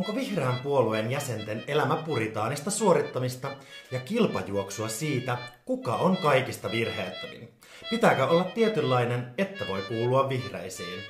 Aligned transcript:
Onko 0.00 0.14
vihreän 0.14 0.58
puolueen 0.62 1.10
jäsenten 1.10 1.64
elämä 1.66 1.96
puritaanista 1.96 2.70
suorittamista 2.70 3.50
ja 3.90 4.00
kilpajuoksua 4.00 4.88
siitä, 4.88 5.38
kuka 5.64 5.94
on 5.94 6.16
kaikista 6.16 6.70
virheettömin? 6.70 7.48
Pitääkö 7.90 8.26
olla 8.26 8.44
tietynlainen, 8.44 9.34
että 9.38 9.68
voi 9.68 9.82
kuulua 9.82 10.28
vihreisiin? 10.28 11.00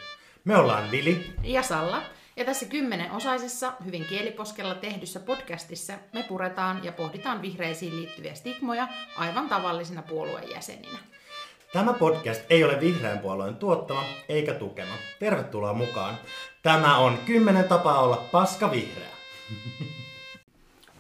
Me 0.45 0.57
ollaan 0.57 0.91
Vili 0.91 1.33
ja 1.43 1.63
Salla. 1.63 2.03
Ja 2.37 2.45
tässä 2.45 2.67
kymmenen 2.67 3.13
osaisessa, 3.13 3.73
hyvin 3.85 4.05
kieliposkella 4.05 4.75
tehdyssä 4.75 5.21
podcastissa 5.21 5.95
me 6.13 6.23
puretaan 6.29 6.85
ja 6.85 6.93
pohditaan 6.93 7.43
vihreisiin 7.43 7.97
liittyviä 7.97 8.35
stigmoja 8.35 8.89
aivan 9.17 9.49
tavallisina 9.49 10.03
puolueen 10.03 10.51
jäseninä. 10.51 10.99
Tämä 11.73 11.93
podcast 11.93 12.43
ei 12.51 12.65
ole 12.65 12.81
vihreän 12.81 13.19
puolueen 13.19 13.57
tuottama 13.57 14.05
eikä 14.29 14.55
tukema. 14.55 14.95
Tervetuloa 15.19 15.73
mukaan. 15.73 16.19
Tämä 16.63 16.97
on 16.97 17.19
kymmenen 17.27 17.65
tapaa 17.65 18.01
olla 18.01 18.17
paska 18.33 18.71
vihreä. 18.71 19.11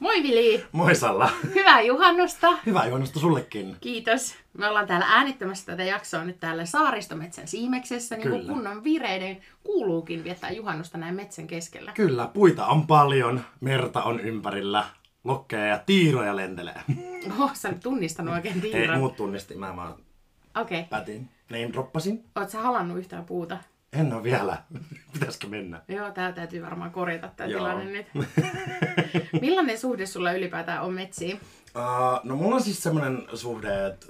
Moi 0.01 0.23
Vili! 0.23 0.64
Moi 0.73 0.95
Salla! 0.95 1.30
Hyvää 1.55 1.80
juhannusta! 1.80 2.59
Hyvää 2.66 2.87
juhannusta 2.87 3.20
sullekin! 3.20 3.77
Kiitos! 3.80 4.34
Me 4.59 4.68
ollaan 4.68 4.87
täällä 4.87 5.06
äänittämässä 5.09 5.66
tätä 5.66 5.84
jaksoa 5.84 6.24
nyt 6.24 6.41
täällä 6.41 6.65
Saaristometsän 6.65 7.48
siimeksessä, 7.48 8.16
niin 8.16 8.30
kuin 8.30 8.46
kunnon 8.46 8.84
vireiden 8.84 9.41
kuuluukin 9.65 10.24
viettää 10.24 10.51
juhannusta 10.51 10.98
näin 10.98 11.15
metsän 11.15 11.46
keskellä. 11.46 11.92
Kyllä, 11.92 12.27
puita 12.34 12.66
on 12.66 12.87
paljon, 12.87 13.40
merta 13.60 14.02
on 14.02 14.20
ympärillä, 14.20 14.84
lokkeja 15.24 15.66
ja 15.66 15.79
tiiroja 15.87 16.37
lentelee. 16.37 16.82
Oh, 17.38 17.54
sä 17.54 17.73
tunnistanut 17.82 18.34
oikein 18.34 18.60
tiiran. 18.60 18.95
Ei, 18.95 18.99
muut 18.99 19.16
tunnisti, 19.16 19.54
mä 19.54 19.77
vaan 19.77 19.95
Okei. 20.60 20.80
Okay. 20.80 20.88
Pätin. 20.90 21.29
Niin 21.51 21.73
droppasin. 21.73 22.24
Oot 22.37 22.51
sä 22.51 22.60
halannut 22.60 22.99
yhtään 22.99 23.24
puuta? 23.24 23.59
En 23.93 24.13
ole 24.13 24.23
vielä. 24.23 24.63
Pitäisikö 25.13 25.46
mennä? 25.46 25.83
Joo, 25.88 26.10
tää 26.10 26.33
täytyy 26.33 26.63
varmaan 26.63 26.91
korjata 26.91 27.45
Joo. 27.45 27.59
tilanne 27.59 27.85
nyt. 27.85 28.07
Millainen 29.43 29.79
suhde 29.79 30.07
sulla 30.07 30.33
ylipäätään 30.33 30.83
on 30.83 30.95
metsiin? 30.95 31.41
Uh, 31.77 32.21
no 32.24 32.37
mulla 32.37 32.55
on 32.55 32.63
siis 32.63 32.83
semmoinen 32.83 33.27
suhde, 33.35 33.87
että 33.87 34.07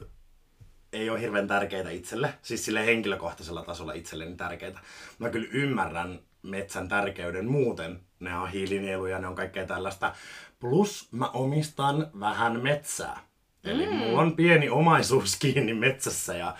ei 0.92 1.10
ole 1.10 1.20
hirveän 1.20 1.48
tärkeitä 1.48 1.90
itselle, 1.90 2.34
siis 2.42 2.64
sille 2.64 2.86
henkilökohtaisella 2.86 3.62
tasolla 3.62 3.92
itselleni 3.92 4.36
tärkeitä. 4.36 4.80
Mä 5.18 5.30
kyllä 5.30 5.48
ymmärrän 5.52 6.20
metsän 6.42 6.88
tärkeyden 6.88 7.50
muuten. 7.50 8.00
Ne 8.20 8.36
on 8.36 8.50
hiilinieluja, 8.50 9.18
ne 9.18 9.26
on 9.26 9.34
kaikkea 9.34 9.66
tällaista. 9.66 10.14
Plus 10.60 11.08
mä 11.12 11.30
omistan 11.30 12.10
vähän 12.20 12.62
metsää. 12.62 13.20
Eli 13.64 13.86
mm. 13.86 13.96
mulla 13.96 14.20
on 14.20 14.36
pieni 14.36 14.68
omaisuus 14.68 15.36
kiinni 15.36 15.74
metsässä 15.74 16.36
ja 16.36 16.56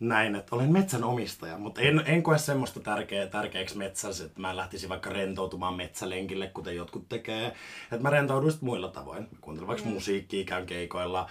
näin, 0.00 0.34
että 0.34 0.56
olen 0.56 0.72
metsänomistaja, 0.72 1.58
mutta 1.58 1.80
en, 1.80 2.02
en 2.06 2.22
koe 2.22 2.38
semmoista 2.38 2.80
tärkeä, 2.80 3.26
tärkeäksi 3.26 3.78
metsässä, 3.78 4.24
että 4.24 4.40
mä 4.40 4.56
lähtisin 4.56 4.88
vaikka 4.88 5.10
rentoutumaan 5.10 5.74
metsälenkille, 5.74 6.46
kuten 6.46 6.76
jotkut 6.76 7.08
tekee. 7.08 7.46
Että 7.82 8.02
mä 8.02 8.10
rentoudun 8.10 8.52
muilla 8.60 8.88
tavoin. 8.88 9.22
Mä 9.22 9.38
kuuntelen 9.40 9.68
vaikka 9.68 9.88
mm. 9.88 9.92
musiikkia, 9.92 10.44
käyn 10.44 10.66
keikoilla, 10.66 11.30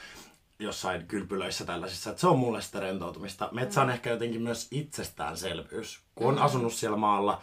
jossain 0.60 1.08
kylpylöissä 1.08 1.66
tällaisissa. 1.66 2.10
Että 2.10 2.22
se 2.22 2.28
on 2.28 2.40
mulle 2.40 2.62
sitä 2.62 2.80
rentoutumista. 2.80 3.50
Metsä 3.52 3.82
on 3.82 3.88
mm. 3.88 3.94
ehkä 3.94 4.10
jotenkin 4.10 4.42
myös 4.42 4.68
itsestäänselvyys. 4.72 6.00
Kun 6.16 6.28
on 6.28 6.36
mm. 6.36 6.42
asunut 6.42 6.74
siellä 6.74 6.98
maalla, 6.98 7.42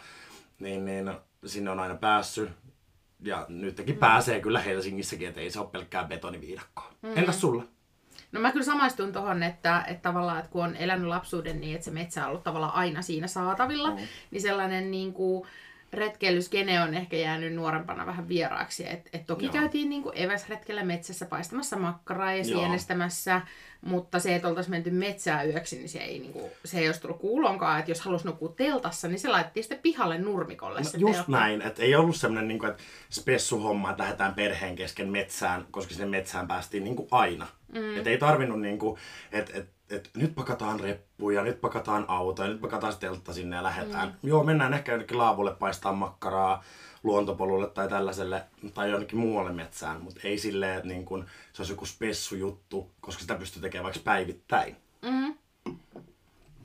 niin, 0.59 0.85
niin 0.85 1.11
sinne 1.45 1.71
on 1.71 1.79
aina 1.79 1.95
päässyt. 1.95 2.49
Ja 3.19 3.45
nytkin 3.49 3.95
mm. 3.95 3.99
pääsee 3.99 4.41
kyllä 4.41 4.59
Helsingissäkin, 4.59 5.27
että 5.27 5.41
ei 5.41 5.51
se 5.51 5.59
ole 5.59 5.69
pelkkää 5.71 6.03
betoniviidakkoa. 6.03 6.91
Mm. 7.01 7.17
Entäs 7.17 7.41
sulla? 7.41 7.63
No 8.31 8.39
mä 8.39 8.51
kyllä 8.51 8.65
samaistun 8.65 9.13
tuohon, 9.13 9.43
että, 9.43 9.83
että 9.87 10.01
tavallaan, 10.01 10.39
että 10.39 10.51
kun 10.51 10.63
on 10.63 10.75
elänyt 10.75 11.07
lapsuuden 11.07 11.61
niin, 11.61 11.75
että 11.75 11.85
se 11.85 11.91
metsä 11.91 12.23
on 12.23 12.29
ollut 12.29 12.43
tavallaan 12.43 12.73
aina 12.73 13.01
siinä 13.01 13.27
saatavilla, 13.27 13.91
mm. 13.91 13.97
niin 14.31 14.41
sellainen 14.41 14.91
niin 14.91 15.13
kuin, 15.13 15.47
retkeilyskene 15.93 16.81
on 16.81 16.93
ehkä 16.93 17.17
jäänyt 17.17 17.53
nuorempana 17.53 18.05
vähän 18.05 18.27
vieraaksi. 18.27 18.89
Et, 18.89 19.09
et 19.13 19.25
toki 19.25 19.45
Joo. 19.45 19.53
käytiin 19.53 19.89
niin 19.89 20.03
kuin 20.03 20.17
eväsretkellä 20.17 20.83
metsässä 20.83 21.25
paistamassa 21.25 21.77
makkaraa 21.77 22.33
ja 22.33 22.43
sienestämässä, 22.43 23.41
mutta 23.81 24.19
se, 24.19 24.35
että 24.35 24.47
oltaisiin 24.47 24.71
menty 24.71 24.91
metsää 24.91 25.43
yöksi, 25.43 25.77
niin 25.77 25.89
se 25.89 25.99
ei, 25.99 26.19
niin 26.19 26.33
kuin, 26.33 26.51
se 26.65 26.79
ei 26.79 26.87
olisi 26.87 27.01
tullut 27.01 27.19
kuulonkaan. 27.19 27.79
Että 27.79 27.91
jos 27.91 28.01
halusi 28.01 28.25
nukkua 28.25 28.53
teltassa, 28.55 29.07
niin 29.07 29.19
se 29.19 29.27
laitettiin 29.27 29.63
sitten 29.63 29.79
pihalle 29.79 30.17
nurmikolle. 30.17 30.79
No, 30.79 30.85
se 30.85 30.97
just 30.97 31.13
teltta. 31.13 31.31
näin, 31.31 31.61
että 31.61 31.83
ei 31.83 31.95
ollut 31.95 32.15
semmoinen 32.15 32.47
niin 32.47 32.59
kuin, 32.59 32.69
että 32.71 32.83
spessuhomma, 33.09 33.89
että 33.89 34.03
lähdetään 34.03 34.35
perheen 34.35 34.75
kesken 34.75 35.09
metsään, 35.09 35.65
koska 35.71 35.93
sinne 35.93 36.17
metsään 36.17 36.47
päästiin 36.47 36.83
niin 36.83 36.95
kuin 36.95 37.07
aina. 37.11 37.47
Mm. 37.73 37.97
Että 37.97 38.09
ei 38.09 38.17
tarvinnut, 38.17 38.61
niin 38.61 38.79
kuin, 38.79 38.99
että, 39.31 39.51
että 39.57 39.77
että 39.89 40.09
nyt 40.15 40.35
pakataan 40.35 40.79
reppuja, 40.79 41.43
nyt 41.43 41.61
pakataan 41.61 42.05
autoja, 42.07 42.49
nyt 42.49 42.61
pakataan 42.61 42.97
teltta 42.99 43.33
sinne 43.33 43.55
ja 43.55 43.63
lähdetään. 43.63 44.07
Mm. 44.07 44.29
Joo, 44.29 44.43
mennään 44.43 44.73
ehkä 44.73 44.91
jonnekin 44.91 45.17
laavulle 45.17 45.55
paistaa 45.55 45.93
makkaraa 45.93 46.63
luontopolulle 47.03 47.67
tai 47.67 47.89
tällaiselle 47.89 48.43
tai 48.73 48.91
jonnekin 48.91 49.19
muualle 49.19 49.51
metsään, 49.51 50.01
mutta 50.01 50.21
ei 50.23 50.37
silleen, 50.37 50.75
että 50.75 50.87
niin 50.87 51.05
kun 51.05 51.25
se 51.53 51.61
olisi 51.61 51.73
joku 51.73 51.85
spessu 51.85 52.35
juttu, 52.35 52.91
koska 53.01 53.21
sitä 53.21 53.35
pystyy 53.35 53.61
tekemään 53.61 53.83
vaikka 53.83 54.01
päivittäin. 54.03 54.75
Mm. 55.01 55.35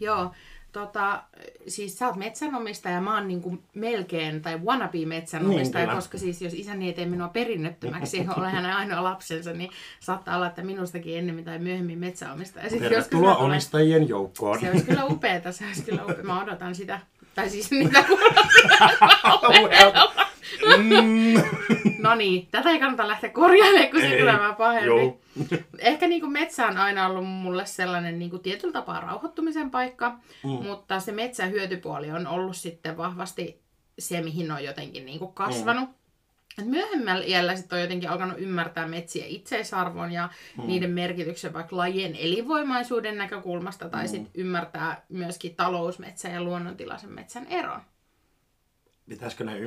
Joo, 0.00 0.32
Tota, 0.72 1.22
siis 1.68 1.98
sä 1.98 2.06
oot 2.06 2.16
metsänomistaja, 2.16 3.00
mä 3.00 3.14
oon 3.14 3.28
niinku 3.28 3.58
melkein, 3.74 4.42
tai 4.42 4.58
wannabe 4.58 5.06
metsänomistaja, 5.06 5.86
niin, 5.86 5.96
koska 5.96 6.18
siis 6.18 6.42
jos 6.42 6.54
isäni 6.54 6.86
ei 6.86 6.92
tee 6.92 7.06
minua 7.06 7.28
perinnöttömäksi, 7.28 8.26
olen 8.36 8.50
hänen 8.50 8.76
ainoa 8.76 9.02
lapsensa, 9.04 9.52
niin 9.52 9.70
saattaa 10.00 10.36
olla, 10.36 10.46
että 10.46 10.62
minustakin 10.62 11.18
ennemmin 11.18 11.44
tai 11.44 11.58
myöhemmin 11.58 11.98
metsäomistaja. 11.98 12.70
Tervetuloa 12.70 13.36
omistajien 13.36 14.08
joukkoon. 14.08 14.60
Se 14.60 14.70
olisi 14.70 14.84
kyllä 14.84 15.04
upeeta, 15.04 15.52
se 15.52 15.66
olisi 15.66 15.82
kyllä 15.82 16.02
upeeta. 16.02 16.22
Mä 16.22 16.42
odotan 16.42 16.74
sitä. 16.74 17.00
Tai 17.34 17.50
siis 17.50 17.70
niitä 17.70 18.04
mm. 20.78 21.91
No 22.02 22.14
niin, 22.14 22.48
tätä 22.50 22.70
ei 22.70 22.78
kannata 22.78 23.08
lähteä 23.08 23.30
korjailemaan, 23.30 23.90
kun 23.90 24.00
se 24.00 24.16
tulee 24.20 24.38
vaan 24.38 24.56
pahemmin. 24.56 25.20
Ehkä 25.78 26.08
niin 26.08 26.20
kuin 26.20 26.32
metsä 26.32 26.66
on 26.66 26.76
aina 26.76 27.06
ollut 27.06 27.26
mulle 27.26 27.66
sellainen 27.66 28.18
niin 28.18 28.30
kuin 28.30 28.42
tietyllä 28.42 28.72
tapaa 28.72 29.00
rauhoittumisen 29.00 29.70
paikka, 29.70 30.18
mm. 30.44 30.50
mutta 30.50 31.00
se 31.00 31.12
metsän 31.12 31.50
hyötypuoli 31.50 32.10
on 32.10 32.26
ollut 32.26 32.56
sitten 32.56 32.96
vahvasti 32.96 33.62
se, 33.98 34.20
mihin 34.20 34.52
on 34.52 34.64
jotenkin 34.64 35.06
niin 35.06 35.18
kuin 35.18 35.32
kasvanut. 35.32 35.88
Mm. 35.88 35.94
Et 36.58 36.66
myöhemmällä 36.66 37.24
iällä 37.24 37.56
sitten 37.56 37.76
on 37.76 37.82
jotenkin 37.82 38.10
alkanut 38.10 38.38
ymmärtää 38.38 38.88
metsiä 38.88 39.24
itseisarvon 39.26 40.12
ja 40.12 40.28
mm. 40.58 40.66
niiden 40.66 40.90
merkityksen 40.90 41.52
vaikka 41.52 41.76
lajien 41.76 42.16
elinvoimaisuuden 42.16 43.18
näkökulmasta, 43.18 43.88
tai 43.88 44.02
mm. 44.04 44.08
sitten 44.08 44.30
ymmärtää 44.34 45.04
myöskin 45.08 45.56
talousmetsän 45.56 46.32
ja 46.32 46.42
luonnontilaisen 46.42 47.12
metsän 47.12 47.46
eron 47.46 47.80
pitäisikö 49.08 49.44
ne 49.44 49.58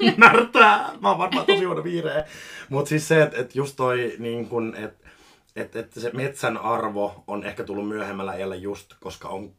ymmärtää? 0.00 0.90
Mä 1.00 1.08
oon 1.08 1.18
varmaan 1.18 1.46
tosi 1.46 1.64
huono 1.64 1.84
vihreä. 1.84 2.24
Mutta 2.68 2.88
siis 2.88 3.08
se, 3.08 3.22
että 3.22 3.40
et 3.40 3.54
just 3.54 3.76
toi, 3.76 4.14
niin 4.18 4.48
kun, 4.48 4.74
että 4.76 5.08
et, 5.56 5.76
et 5.76 5.92
se 5.92 6.10
metsän 6.12 6.56
arvo 6.56 7.24
on 7.26 7.44
ehkä 7.44 7.64
tullut 7.64 7.88
myöhemmällä 7.88 8.34
iällä 8.34 8.56
just, 8.56 8.94
koska 9.00 9.28
on 9.28 9.52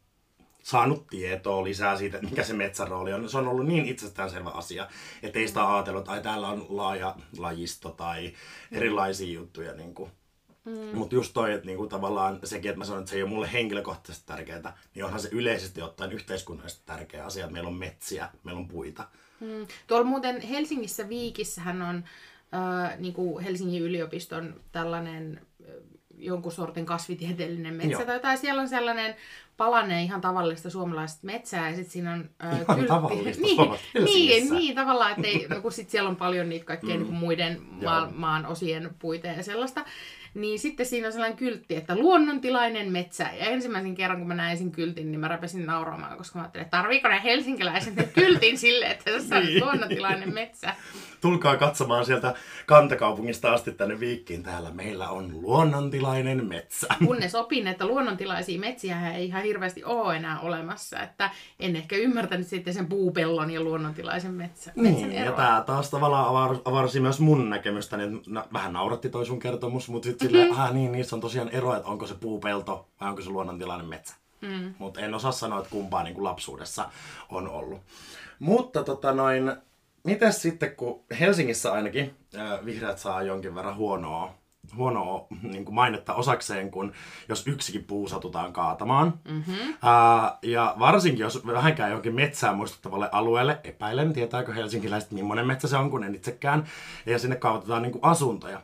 saanut 0.62 1.06
tietoa 1.06 1.64
lisää 1.64 1.96
siitä, 1.96 2.18
mikä 2.22 2.44
se 2.44 2.52
metsän 2.52 2.88
rooli 2.88 3.12
on. 3.12 3.28
Se 3.28 3.38
on 3.38 3.48
ollut 3.48 3.66
niin 3.66 3.86
itsestäänselvä 3.86 4.50
asia, 4.50 4.88
että 5.22 5.38
ei 5.38 5.48
sitä 5.48 5.74
ajatellut, 5.74 6.08
että 6.08 6.20
täällä 6.20 6.48
on 6.48 6.66
laaja 6.68 7.14
lajisto 7.38 7.90
tai 7.90 8.32
erilaisia 8.72 9.32
juttuja. 9.32 9.72
Niin 9.72 9.94
kuin. 9.94 10.10
Mm. 10.64 10.98
Mutta 10.98 11.14
just 11.14 11.32
toi, 11.34 11.52
että 11.52 11.66
niinku 11.66 11.86
tavallaan 11.86 12.38
sekin, 12.44 12.68
että 12.68 12.78
mä 12.78 12.84
sanon, 12.84 13.00
että 13.00 13.10
se 13.10 13.16
ei 13.16 13.22
ole 13.22 13.30
mulle 13.30 13.52
henkilökohtaisesti 13.52 14.26
tärkeää, 14.26 14.76
niin 14.94 15.04
onhan 15.04 15.20
se 15.20 15.28
yleisesti 15.32 15.82
ottaen 15.82 16.12
yhteiskunnallisesti 16.12 16.82
tärkeä 16.86 17.24
asia, 17.24 17.44
että 17.44 17.52
meillä 17.52 17.68
on 17.68 17.74
metsiä, 17.74 18.28
meillä 18.44 18.58
on 18.58 18.68
puita. 18.68 19.08
Mm. 19.40 19.66
Tuolla 19.86 20.04
muuten 20.04 20.40
Helsingissä 20.40 21.08
Viikissähän 21.08 21.82
on 21.82 22.04
äh, 22.54 22.98
niinku 22.98 23.38
Helsingin 23.38 23.82
yliopiston 23.82 24.60
tällainen 24.72 25.40
äh, 25.68 25.74
jonkun 26.20 26.52
sortin 26.52 26.86
kasvitieteellinen 26.86 27.74
metsä 27.74 28.02
Joo. 28.02 28.18
tai 28.18 28.36
siellä 28.36 28.62
on 28.62 28.68
sellainen 28.68 29.14
palane 29.60 30.02
ihan 30.02 30.20
tavallista 30.20 30.70
suomalaista 30.70 31.26
metsää 31.26 31.70
ja 31.70 31.76
sitten 31.76 31.92
siinä 31.92 32.12
on 32.12 32.30
äh, 32.44 32.66
kyltti. 32.66 32.86
tavallista 32.86 33.42
niin, 33.94 34.04
niin, 34.04 34.54
niin, 34.54 34.74
tavallaan, 34.74 35.10
että 35.10 35.26
ei, 35.26 35.46
no, 35.48 35.60
kun 35.60 35.72
sit 35.72 35.90
siellä 35.90 36.10
on 36.10 36.16
paljon 36.16 36.48
niitä 36.48 36.64
kaikkien 36.64 37.00
mm. 37.00 37.04
niin 37.04 37.14
muiden 37.14 37.60
maan, 37.84 38.14
maan 38.14 38.46
osien 38.46 38.90
puita 38.98 39.26
ja 39.26 39.42
sellaista. 39.42 39.84
Niin 40.34 40.58
sitten 40.58 40.86
siinä 40.86 41.06
on 41.06 41.12
sellainen 41.12 41.38
kyltti, 41.38 41.76
että 41.76 41.96
luonnontilainen 41.96 42.92
metsä. 42.92 43.24
Ja 43.38 43.46
ensimmäisen 43.46 43.94
kerran, 43.94 44.18
kun 44.18 44.28
mä 44.28 44.34
näin 44.34 44.58
sen 44.58 44.70
kyltin, 44.70 45.10
niin 45.10 45.20
mä 45.20 45.28
räpesin 45.28 45.66
nauramaan, 45.66 46.16
koska 46.16 46.38
mä 46.38 46.42
ajattelin, 46.42 46.64
että 46.64 46.76
tarviiko 46.76 47.08
ne 47.08 47.20
helsinkiläiset 47.24 47.94
kyltin 48.12 48.58
sille, 48.58 48.86
että 48.86 49.12
tässä 49.12 49.36
on 49.36 49.46
niin. 49.46 49.64
luonnontilainen 49.64 50.34
metsä. 50.34 50.74
Tulkaa 51.20 51.56
katsomaan 51.56 52.04
sieltä 52.04 52.34
kantakaupungista 52.66 53.52
asti 53.52 53.72
tänne 53.72 54.00
Viikkiin. 54.00 54.42
Täällä 54.42 54.70
meillä 54.70 55.08
on 55.08 55.42
luonnontilainen 55.42 56.46
metsä. 56.46 56.86
Kunnes 57.06 57.34
opin, 57.34 57.66
että 57.66 57.86
luonnontilaisia 57.86 58.60
metsiä 58.60 59.12
ei 59.14 59.26
ihan 59.26 59.46
hirveästi 59.50 59.84
ole 59.84 60.16
enää 60.16 60.40
olemassa. 60.40 61.00
Että 61.00 61.30
en 61.60 61.76
ehkä 61.76 61.96
ymmärtänyt 61.96 62.46
sitten 62.46 62.74
sen 62.74 62.86
puupellon 62.86 63.50
ja 63.50 63.60
luonnontilaisen 63.60 64.34
metsä, 64.34 64.72
niin, 64.76 65.12
ja 65.12 65.32
tämä 65.32 65.62
taas 65.66 65.90
tavallaan 65.90 66.60
avarsi 66.64 67.00
myös 67.00 67.20
mun 67.20 67.50
näkemystä. 67.50 67.96
Niin 67.96 68.22
vähän 68.52 68.72
nauratti 68.72 69.08
toi 69.08 69.26
sun 69.26 69.38
kertomus, 69.38 69.88
mutta 69.88 70.06
sitten 70.06 70.28
silleen, 70.28 70.48
mm-hmm. 70.48 70.62
ah, 70.62 70.72
niin, 70.72 70.92
niissä 70.92 71.16
on 71.16 71.20
tosiaan 71.20 71.48
ero, 71.48 71.76
että 71.76 71.88
onko 71.88 72.06
se 72.06 72.14
puupelto 72.14 72.88
vai 73.00 73.08
onko 73.08 73.22
se 73.22 73.30
luonnontilainen 73.30 73.86
metsä. 73.86 74.14
Mm. 74.40 74.74
Mutta 74.78 75.00
en 75.00 75.14
osaa 75.14 75.32
sanoa, 75.32 75.58
että 75.58 75.70
kumpaa 75.70 76.02
niin 76.02 76.14
kuin 76.14 76.24
lapsuudessa 76.24 76.90
on 77.28 77.48
ollut. 77.48 77.80
Mutta 78.38 78.84
tota 78.84 79.12
noin, 79.12 79.52
mitäs 80.04 80.42
sitten, 80.42 80.76
kun 80.76 81.00
Helsingissä 81.20 81.72
ainakin 81.72 82.14
äh, 82.36 82.64
vihreät 82.64 82.98
saa 82.98 83.22
jonkin 83.22 83.54
verran 83.54 83.76
huonoa, 83.76 84.34
huonoa 84.76 85.26
niin 85.42 85.64
kuin 85.64 85.74
mainetta 85.74 86.14
osakseen, 86.14 86.70
kun 86.70 86.92
jos 87.28 87.46
yksikin 87.46 87.84
puu 87.84 88.08
satutaan 88.08 88.52
kaatamaan. 88.52 89.14
Mm-hmm. 89.30 89.54
Äh, 89.70 90.32
ja 90.42 90.74
varsinkin, 90.78 91.22
jos 91.22 91.46
vähänkään 91.46 91.90
johonkin 91.90 92.14
metsään 92.14 92.56
muistuttavalle 92.56 93.08
alueelle, 93.12 93.60
epäilen, 93.64 94.12
tietääkö 94.12 94.54
helsinkiläiset, 94.54 95.10
millainen 95.10 95.46
metsä 95.46 95.68
se 95.68 95.76
on, 95.76 95.90
kun 95.90 96.04
en 96.04 96.14
itsekään, 96.14 96.64
ja 97.06 97.18
sinne 97.18 97.36
kaavatetaan 97.36 97.82
niin 97.82 97.92
kuin 97.92 98.04
asuntoja 98.04 98.60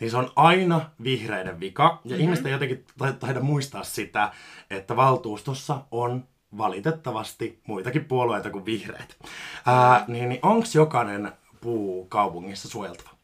niin 0.00 0.10
se 0.10 0.16
on 0.16 0.30
aina 0.36 0.90
vihreiden 1.02 1.60
vika. 1.60 1.82
Ja 1.82 2.10
mm-hmm. 2.10 2.22
ihmistä 2.22 2.48
ei 2.48 2.52
jotenkin 2.52 2.84
taida 3.20 3.40
muistaa 3.40 3.84
sitä, 3.84 4.32
että 4.70 4.96
valtuustossa 4.96 5.80
on 5.90 6.24
valitettavasti 6.58 7.60
muitakin 7.66 8.04
puolueita 8.04 8.50
kuin 8.50 8.64
vihreät. 8.64 9.16
Ää, 9.66 10.04
niin, 10.08 10.28
niin 10.28 10.40
onko 10.42 10.66
jokainen 10.74 11.32
puu 11.60 12.04
kaupungissa 12.04 12.68
suojeltava? 12.68 13.17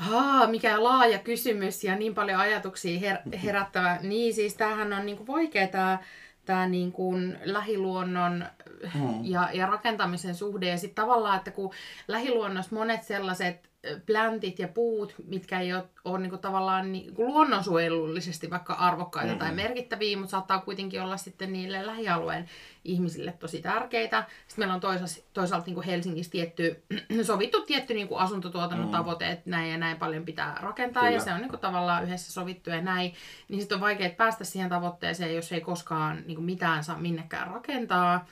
Haa, 0.00 0.46
mikä 0.46 0.84
laaja 0.84 1.18
kysymys 1.18 1.84
ja 1.84 1.96
niin 1.96 2.14
paljon 2.14 2.40
ajatuksia 2.40 3.00
her- 3.00 3.36
herättävä. 3.44 3.98
Niin 4.02 4.34
siis 4.34 4.54
tämähän 4.54 4.92
on 4.92 5.06
niinku 5.06 5.26
vaikea 5.26 5.66
tämä 5.66 5.98
tää 6.44 6.68
niinku 6.68 7.14
lähiluonnon 7.44 8.46
hmm. 8.92 9.20
ja, 9.22 9.48
ja 9.52 9.66
rakentamisen 9.66 10.34
suhde. 10.34 10.68
Ja 10.68 10.78
sitten 10.78 11.04
tavallaan, 11.04 11.36
että 11.36 11.50
kun 11.50 11.72
lähiluonnossa 12.08 12.74
monet 12.74 13.02
sellaiset 13.02 13.69
plantit 14.06 14.58
ja 14.58 14.68
puut, 14.68 15.14
mitkä 15.26 15.60
ei 15.60 15.72
ole, 15.72 15.84
ole 16.04 16.18
niin 16.18 16.30
kuin 16.30 16.40
tavallaan 16.40 16.92
niin 16.92 17.14
kuin 17.14 17.28
luonnonsuojelullisesti 17.28 18.50
vaikka 18.50 18.72
arvokkaita 18.72 19.26
mm-hmm. 19.26 19.38
tai 19.38 19.54
merkittäviä, 19.54 20.16
mutta 20.16 20.30
saattaa 20.30 20.60
kuitenkin 20.60 21.02
olla 21.02 21.16
sitten 21.16 21.52
niille 21.52 21.86
lähialueen 21.86 22.48
ihmisille 22.84 23.32
tosi 23.32 23.62
tärkeitä. 23.62 24.24
Sitten 24.28 24.62
meillä 24.62 24.74
on 24.74 24.80
toisaalta, 24.80 25.14
toisaalta 25.32 25.66
niin 25.66 25.74
kuin 25.74 25.86
Helsingissä 25.86 26.32
tietty, 26.32 26.82
sovittu 27.22 27.62
tietty 27.62 27.94
niin 27.94 28.08
kuin 28.08 28.20
asuntotuotannon 28.20 28.86
mm-hmm. 28.86 28.98
tavoite, 28.98 29.30
että 29.30 29.50
näin 29.50 29.70
ja 29.70 29.78
näin 29.78 29.96
paljon 29.96 30.24
pitää 30.24 30.58
rakentaa 30.62 31.02
Kyllä. 31.02 31.16
ja 31.16 31.20
se 31.20 31.32
on 31.32 31.40
niin 31.40 31.50
kuin 31.50 31.60
tavallaan 31.60 32.04
yhdessä 32.04 32.32
sovittu 32.32 32.70
ja 32.70 32.80
näin. 32.80 33.14
Niin 33.48 33.60
sitten 33.60 33.76
on 33.76 33.80
vaikea 33.80 34.10
päästä 34.10 34.44
siihen 34.44 34.70
tavoitteeseen, 34.70 35.34
jos 35.34 35.52
ei 35.52 35.60
koskaan 35.60 36.22
niin 36.26 36.34
kuin 36.34 36.44
mitään 36.44 36.84
saa 36.84 36.98
minnekään 36.98 37.48
rakentaa. 37.48 38.26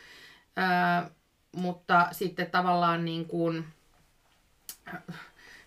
Öö, 0.58 1.10
mutta 1.56 2.08
sitten 2.12 2.50
tavallaan 2.50 3.04
niin 3.04 3.26
kuin, 3.26 3.64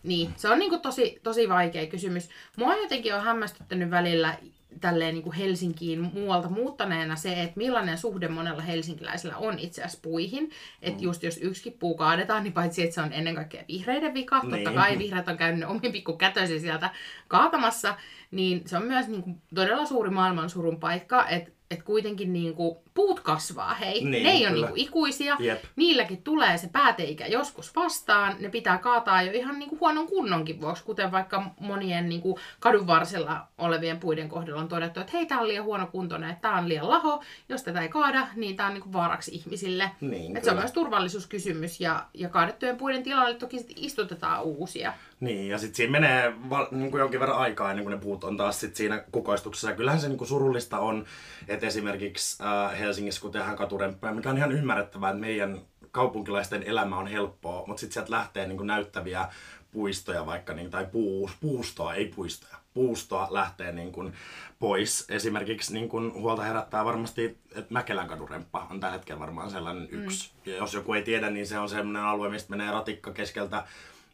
niin, 0.04 0.34
se 0.36 0.50
on 0.50 0.60
niinku 0.60 0.78
tosi, 0.78 1.20
tosi 1.24 1.50
vaikea 1.50 1.88
kysymys. 1.88 2.30
Mua 2.58 2.76
jotenkin 2.76 3.16
on 3.16 3.24
hämmästyttänyt 3.24 3.90
välillä 3.92 4.38
tälleen 4.82 5.14
niin 5.14 5.24
kuin 5.24 5.36
Helsinkiin 5.36 6.02
muualta 6.14 6.50
muuttaneena 6.50 7.16
se, 7.16 7.44
että 7.44 7.58
millainen 7.58 7.98
suhde 7.98 8.28
monella 8.28 8.62
helsinkiläisellä 8.62 9.38
on 9.38 9.60
itse 9.60 9.82
asiassa 9.82 10.00
puihin. 10.02 10.52
Että 10.82 11.00
mm. 11.00 11.04
just 11.04 11.24
jos 11.24 11.40
yksikin 11.42 11.74
puu 11.80 11.96
kaadetaan, 11.96 12.44
niin 12.44 12.54
paitsi 12.54 12.84
että 12.84 12.96
se 12.96 13.02
on 13.02 13.14
ennen 13.14 13.36
kaikkea 13.36 13.64
vihreiden 13.68 14.14
vika, 14.14 14.40
niin. 14.40 14.52
totta 14.52 14.74
kai 14.74 15.00
vihreät 15.00 15.28
on 15.28 15.38
käynyt 15.38 15.70
omin 15.70 15.92
pikku 15.92 16.18
sieltä 16.60 16.90
kaatamassa, 17.28 17.96
niin 18.32 18.62
se 18.66 18.78
on 18.78 18.84
myös 18.84 19.08
niin 19.08 19.24
kuin 19.24 19.42
todella 19.56 19.86
suuri 19.86 20.10
maailman 20.10 20.50
surun 20.50 20.80
paikka, 20.80 21.28
että 21.28 21.52
että 21.72 21.86
kuitenkin 21.86 22.34
niin 22.34 22.54
kuin, 22.54 22.78
puut 22.94 23.20
kasvaa, 23.20 23.74
hei. 23.74 24.04
Niin, 24.04 24.24
ne 24.24 24.32
ei 24.32 24.48
ole 24.48 24.54
niin 24.54 24.68
kuin, 24.68 24.82
ikuisia. 24.82 25.38
Jep. 25.40 25.64
Niilläkin 25.76 26.24
tulee 26.24 26.58
se 26.58 26.70
pääteikä 26.72 27.28
joskus 27.28 27.76
vastaan. 27.76 28.36
Ne 28.40 28.50
pitää 28.50 28.78
kaataa 28.78 29.22
jo 29.22 29.32
ihan 29.32 29.60
niin 29.60 29.70
kuin, 29.70 29.80
huonon 29.80 30.08
kunnonkin 30.08 30.62
vuoksi, 30.62 30.84
kuten 30.84 31.12
vaikka 31.12 31.44
monien 31.60 32.10
niin 32.10 32.22
kuin, 32.22 32.36
kadun 32.60 32.88
varsilla 32.88 33.48
olevien 33.58 34.00
puiden 34.00 34.30
kohdalla 34.30 34.62
on 34.62 34.68
todettu, 34.68 35.00
että 35.00 35.12
hei, 35.14 35.26
tämä 35.26 35.42
on 35.42 35.48
liian 35.48 35.66
huono 35.66 35.88
kuntoinen, 35.88 36.30
että 36.30 36.42
tämä 36.42 36.58
on 36.58 36.70
liian 36.70 36.90
laho. 36.90 37.24
Jos 37.50 37.64
tätä 37.64 37.82
ei 37.82 37.90
kaada, 37.90 38.28
niin 38.36 38.56
tämä 38.56 38.68
on 38.68 38.74
niin 38.74 38.84
kuin, 38.84 38.94
vaaraksi 38.94 39.32
ihmisille. 39.36 39.92
Niin, 40.02 40.38
Et 40.38 40.44
se 40.44 40.52
on 40.52 40.58
myös 40.58 40.72
turvallisuuskysymys 40.72 41.82
ja, 41.82 42.06
ja 42.14 42.30
kaadettujen 42.30 42.78
puiden 42.78 43.04
tilalle 43.04 43.34
toki 43.34 43.60
sit 43.60 43.74
istutetaan 43.76 44.44
uusia. 44.44 44.94
Niin, 45.22 45.50
ja 45.50 45.58
sitten 45.58 45.76
siinä 45.76 45.92
menee 45.92 46.34
val, 46.50 46.68
niin 46.72 46.92
kuin 46.92 47.00
jonkin 47.00 47.20
verran 47.20 47.38
aikaa 47.38 47.70
ennen 47.70 47.86
kuin 47.86 47.96
ne 47.96 48.02
puut 48.02 48.24
on 48.24 48.38
taas 48.38 48.60
sit 48.60 48.76
siinä 48.76 49.04
kukoistuksessa. 49.12 49.70
Ja 49.70 49.76
kyllähän 49.76 50.02
se 50.02 50.08
niin 50.08 50.18
kuin 50.18 50.28
surullista 50.28 50.80
on, 50.80 51.06
että 51.48 51.68
esimerkiksi 51.68 52.44
äh, 52.44 52.80
Helsingissä, 52.80 53.22
kun 53.22 53.32
tehdään 53.32 53.58
katurempaa, 53.58 54.14
mikä 54.14 54.30
on 54.30 54.38
ihan 54.38 54.52
ymmärrettävää, 54.52 55.10
että 55.10 55.22
meidän 55.22 55.62
kaupunkilaisten 55.92 56.64
elämä 56.64 56.98
on 56.98 57.08
helppoa, 57.08 57.64
mutta 57.68 57.80
sitten 57.80 57.94
sieltä 57.94 58.12
lähtee 58.12 58.48
niin 58.48 58.58
kuin 58.58 58.68
näyttäviä 58.68 59.28
puistoja 59.72 60.26
vaikka, 60.26 60.54
niin, 60.54 60.72
tai 60.72 60.86
puus, 60.92 61.32
puustoa, 61.42 61.94
ei 61.94 62.06
puistoja, 62.06 62.56
puustoa 62.74 63.28
lähtee 63.32 63.72
niin 63.72 63.92
kuin 63.92 64.14
pois. 64.60 65.06
Esimerkiksi 65.10 65.74
niin 65.74 65.90
kuin 65.90 66.14
huolta 66.14 66.44
herättää 66.44 66.86
varmasti, 66.86 67.38
että 67.56 67.74
Mäkelän 67.74 68.08
kaduremppa 68.08 68.68
on 68.72 68.80
tällä 68.80 68.94
hetkellä 68.94 69.20
varmaan 69.20 69.50
sellainen 69.52 69.88
yksi. 69.92 70.32
Mm. 70.34 70.52
Ja 70.52 70.58
jos 70.58 70.74
joku 70.74 70.94
ei 70.94 71.04
tiedä, 71.04 71.30
niin 71.30 71.48
se 71.48 71.60
on 71.60 71.70
sellainen 71.70 72.04
alue, 72.04 72.30
mistä 72.30 72.50
menee 72.50 72.72
ratikka 72.72 73.12
keskeltä 73.12 73.64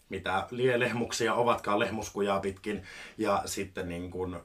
mitä 0.09 0.47
lehmuksia 0.77 1.33
ovatkaan 1.33 1.79
lehmuskujaa 1.79 2.39
pitkin. 2.39 2.83
Ja 3.17 3.41
sitten 3.45 3.89
niin 3.89 4.11
kun, 4.11 4.39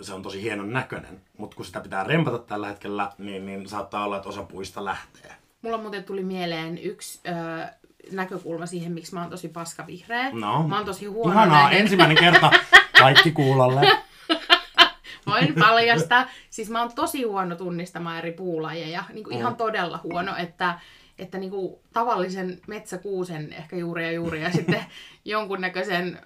se 0.00 0.14
on 0.14 0.22
tosi 0.22 0.42
hienon 0.42 0.72
näköinen. 0.72 1.20
Mutta 1.38 1.56
kun 1.56 1.64
sitä 1.64 1.80
pitää 1.80 2.04
rempata 2.04 2.38
tällä 2.38 2.68
hetkellä, 2.68 3.12
niin, 3.18 3.46
niin 3.46 3.68
saattaa 3.68 4.04
olla, 4.04 4.16
että 4.16 4.28
osa 4.28 4.42
puista 4.42 4.84
lähtee. 4.84 5.34
Mulla 5.62 5.78
muuten 5.78 6.04
tuli 6.04 6.22
mieleen 6.22 6.78
yksi 6.78 7.20
ö, 7.28 7.66
näkökulma 8.12 8.66
siihen, 8.66 8.92
miksi 8.92 9.14
mä 9.14 9.20
oon 9.20 9.30
tosi 9.30 9.48
paskavihreä. 9.48 10.30
No. 10.32 10.68
Mä 10.68 10.76
oon 10.76 10.86
tosi 10.86 11.06
huono 11.06 11.32
Ihanaa, 11.32 11.62
näin. 11.62 11.80
ensimmäinen 11.80 12.16
kerta 12.16 12.50
kaikki 12.98 13.32
kuulolle. 13.32 13.80
Voin 15.26 15.54
paljastaa. 15.54 16.26
Siis 16.50 16.70
mä 16.70 16.80
oon 16.80 16.94
tosi 16.94 17.22
huono 17.22 17.56
tunnistamaan 17.56 18.18
eri 18.18 18.32
puulajeja. 18.32 19.04
Niin 19.12 19.24
kuin 19.24 19.34
mm. 19.34 19.40
ihan 19.40 19.56
todella 19.56 20.00
huono, 20.02 20.36
että 20.36 20.78
että 21.18 21.38
niin 21.38 21.50
kuin 21.50 21.76
tavallisen 21.92 22.60
metsäkuusen 22.66 23.52
ehkä 23.52 23.76
juuri 23.76 24.04
ja 24.04 24.12
juuri 24.12 24.42
ja 24.42 24.52
sitten 24.58 24.84
jonkunnäköisen 25.24 26.18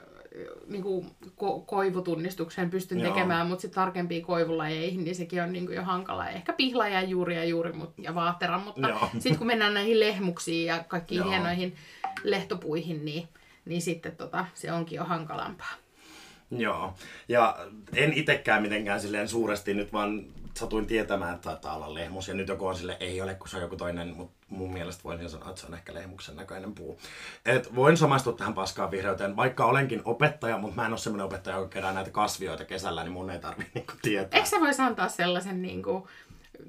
niin 0.67 0.83
kuin 0.83 1.07
ko- 1.25 1.63
koivutunnistuksen 1.67 2.71
pystyn 2.71 3.01
Joo. 3.01 3.13
tekemään, 3.13 3.47
mutta 3.47 3.63
sitten 3.63 3.75
tarkempia 3.75 4.25
koivulajeihin, 4.25 5.05
niin 5.05 5.15
sekin 5.15 5.43
on 5.43 5.53
niin 5.53 5.67
kuin 5.67 5.77
jo 5.77 5.83
hankala. 5.83 6.29
Ehkä 6.29 6.53
pihla 6.53 6.89
ja 6.89 7.03
juuri 7.03 7.37
ja 7.37 7.45
juuri 7.45 7.73
mut, 7.73 7.95
ja 7.99 8.15
vaahtera, 8.15 8.59
mutta 8.59 8.89
sitten 9.13 9.39
kun 9.39 9.47
mennään 9.47 9.75
näihin 9.75 10.01
lehmuksiin 10.01 10.67
ja 10.67 10.85
kaikkiin 10.89 11.19
Joo. 11.19 11.31
hienoihin 11.31 11.77
lehtopuihin, 12.23 13.05
niin, 13.05 13.29
niin 13.65 13.83
sitten 13.83 14.17
tota, 14.17 14.47
se 14.55 14.73
onkin 14.73 14.97
jo 14.97 15.05
hankalampaa. 15.05 15.73
Joo, 16.51 16.95
ja 17.29 17.59
en 17.95 18.13
itsekään 18.13 18.63
mitenkään 18.63 19.01
silleen 19.01 19.29
suuresti 19.29 19.75
nyt 19.75 19.93
vaan 19.93 20.25
satuin 20.55 20.87
tietämään, 20.87 21.35
että 21.35 21.51
taitaa 21.51 21.77
olla 21.77 21.95
lehmus. 21.95 22.29
Ja 22.29 22.35
nyt 22.35 22.49
joku 22.49 22.67
on 22.67 22.77
sille 22.77 22.97
ei 23.01 23.21
ole, 23.21 23.35
kun 23.35 23.49
se 23.49 23.57
on 23.57 23.63
joku 23.63 23.77
toinen, 23.77 24.17
mutta 24.17 24.38
mun 24.49 24.73
mielestä 24.73 25.05
voin 25.05 25.31
sanoa, 25.31 25.49
että 25.49 25.61
se 25.61 25.67
on 25.67 25.75
ehkä 25.75 25.95
lehmuksen 25.95 26.37
näköinen 26.37 26.75
puu. 26.75 26.99
Et 27.47 27.75
voin 27.75 27.97
samaistua 27.97 28.33
tähän 28.33 28.55
paskaan 28.55 28.91
vihreyteen, 28.91 29.37
vaikka 29.37 29.67
olenkin 29.67 30.03
opettaja, 30.05 30.59
mutta 30.59 30.77
mä 30.77 30.87
en 30.87 30.93
ole 30.93 30.99
semmoinen 30.99 31.27
opettaja, 31.27 31.57
joka 31.57 31.69
kerää 31.69 31.93
näitä 31.93 32.11
kasvioita 32.11 32.65
kesällä, 32.65 33.03
niin 33.03 33.13
mun 33.13 33.31
ei 33.31 33.39
tarvitse 33.39 33.71
niinku 33.75 33.93
tietää. 34.03 34.39
Eikö 34.39 34.49
sä 34.49 34.61
voisi 34.61 34.83
antaa 34.83 35.09
sellaisen 35.09 35.63
niinku 35.63 36.09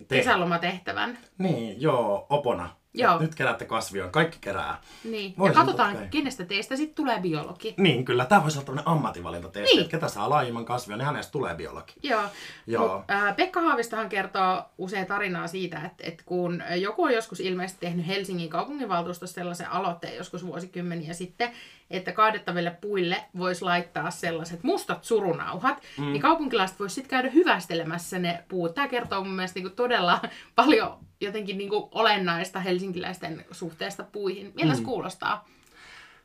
kesälomatehtävän? 0.08 1.18
Niin, 1.38 1.82
joo, 1.82 2.28
opona. 2.30 2.70
Joo. 3.00 3.20
Nyt 3.20 3.36
keräätte 3.36 3.66
kasvioon, 3.66 4.12
kaikki 4.12 4.38
kerää. 4.42 4.82
Niin, 5.04 5.34
Voisin 5.38 5.60
ja 5.60 5.66
katsotaan, 5.66 5.96
okay. 5.96 6.08
kenestä 6.08 6.46
teistä 6.46 6.76
sitten 6.76 6.96
tulee 6.96 7.20
biologi. 7.20 7.74
Niin, 7.78 8.06
kyllä. 8.06 8.26
Tämä 8.26 8.44
voisi 8.44 8.58
olla 8.58 8.66
tämmöinen 8.66 8.88
ammatinvalintatesti, 8.88 9.76
niin. 9.76 9.82
että 9.82 9.92
ketä 9.92 10.08
saa 10.08 10.30
laajimman 10.30 10.66
kasvion, 10.66 11.00
niin 11.00 11.06
hänestä 11.06 11.32
tulee 11.32 11.56
biologi. 11.56 11.94
Joo. 12.04 12.24
Joo. 12.68 12.98
Mut, 12.98 13.12
äh, 13.12 13.36
Pekka 13.36 13.62
Haavistohan 13.62 14.10
kertoo 14.10 14.64
usein 14.78 15.06
tarinaa 15.06 15.48
siitä, 15.48 15.82
että, 15.86 16.04
että 16.08 16.24
kun 16.26 16.64
joku 16.76 17.04
on 17.04 17.14
joskus 17.14 17.40
ilmeisesti 17.40 17.80
tehnyt 17.86 18.08
Helsingin 18.08 18.50
kaupunginvaltuustossa 18.50 19.36
sellaisen 19.36 19.72
aloitteen 19.72 20.16
joskus 20.16 20.46
vuosikymmeniä 20.46 21.14
sitten, 21.14 21.52
että 21.90 22.12
kaadettaville 22.12 22.78
puille 22.82 23.24
voisi 23.38 23.64
laittaa 23.64 24.12
sellaiset 24.12 24.64
mustat 24.64 25.04
surunauhat, 25.04 25.82
mm. 25.98 26.06
niin 26.06 26.22
kaupunkilaiset 26.22 26.80
voisi 26.80 26.96
sitten 26.96 27.10
käydä 27.10 27.30
hyvästelemässä 27.30 28.20
ne 28.20 28.44
puut. 28.48 28.74
Tämä 28.74 28.88
kertoo 28.88 29.24
mun 29.24 29.34
mielestä 29.34 29.60
niin 29.60 29.72
todella 29.72 30.22
paljon 30.56 30.98
jotenkin 31.22 31.58
niin 31.58 31.70
kuin 31.70 31.90
olennaista 31.92 32.60
helsinkiläisten 32.60 33.46
suhteesta 33.52 34.04
puihin. 34.04 34.54
Miltä 34.56 34.78
mm. 34.78 34.84
kuulostaa? 34.84 35.46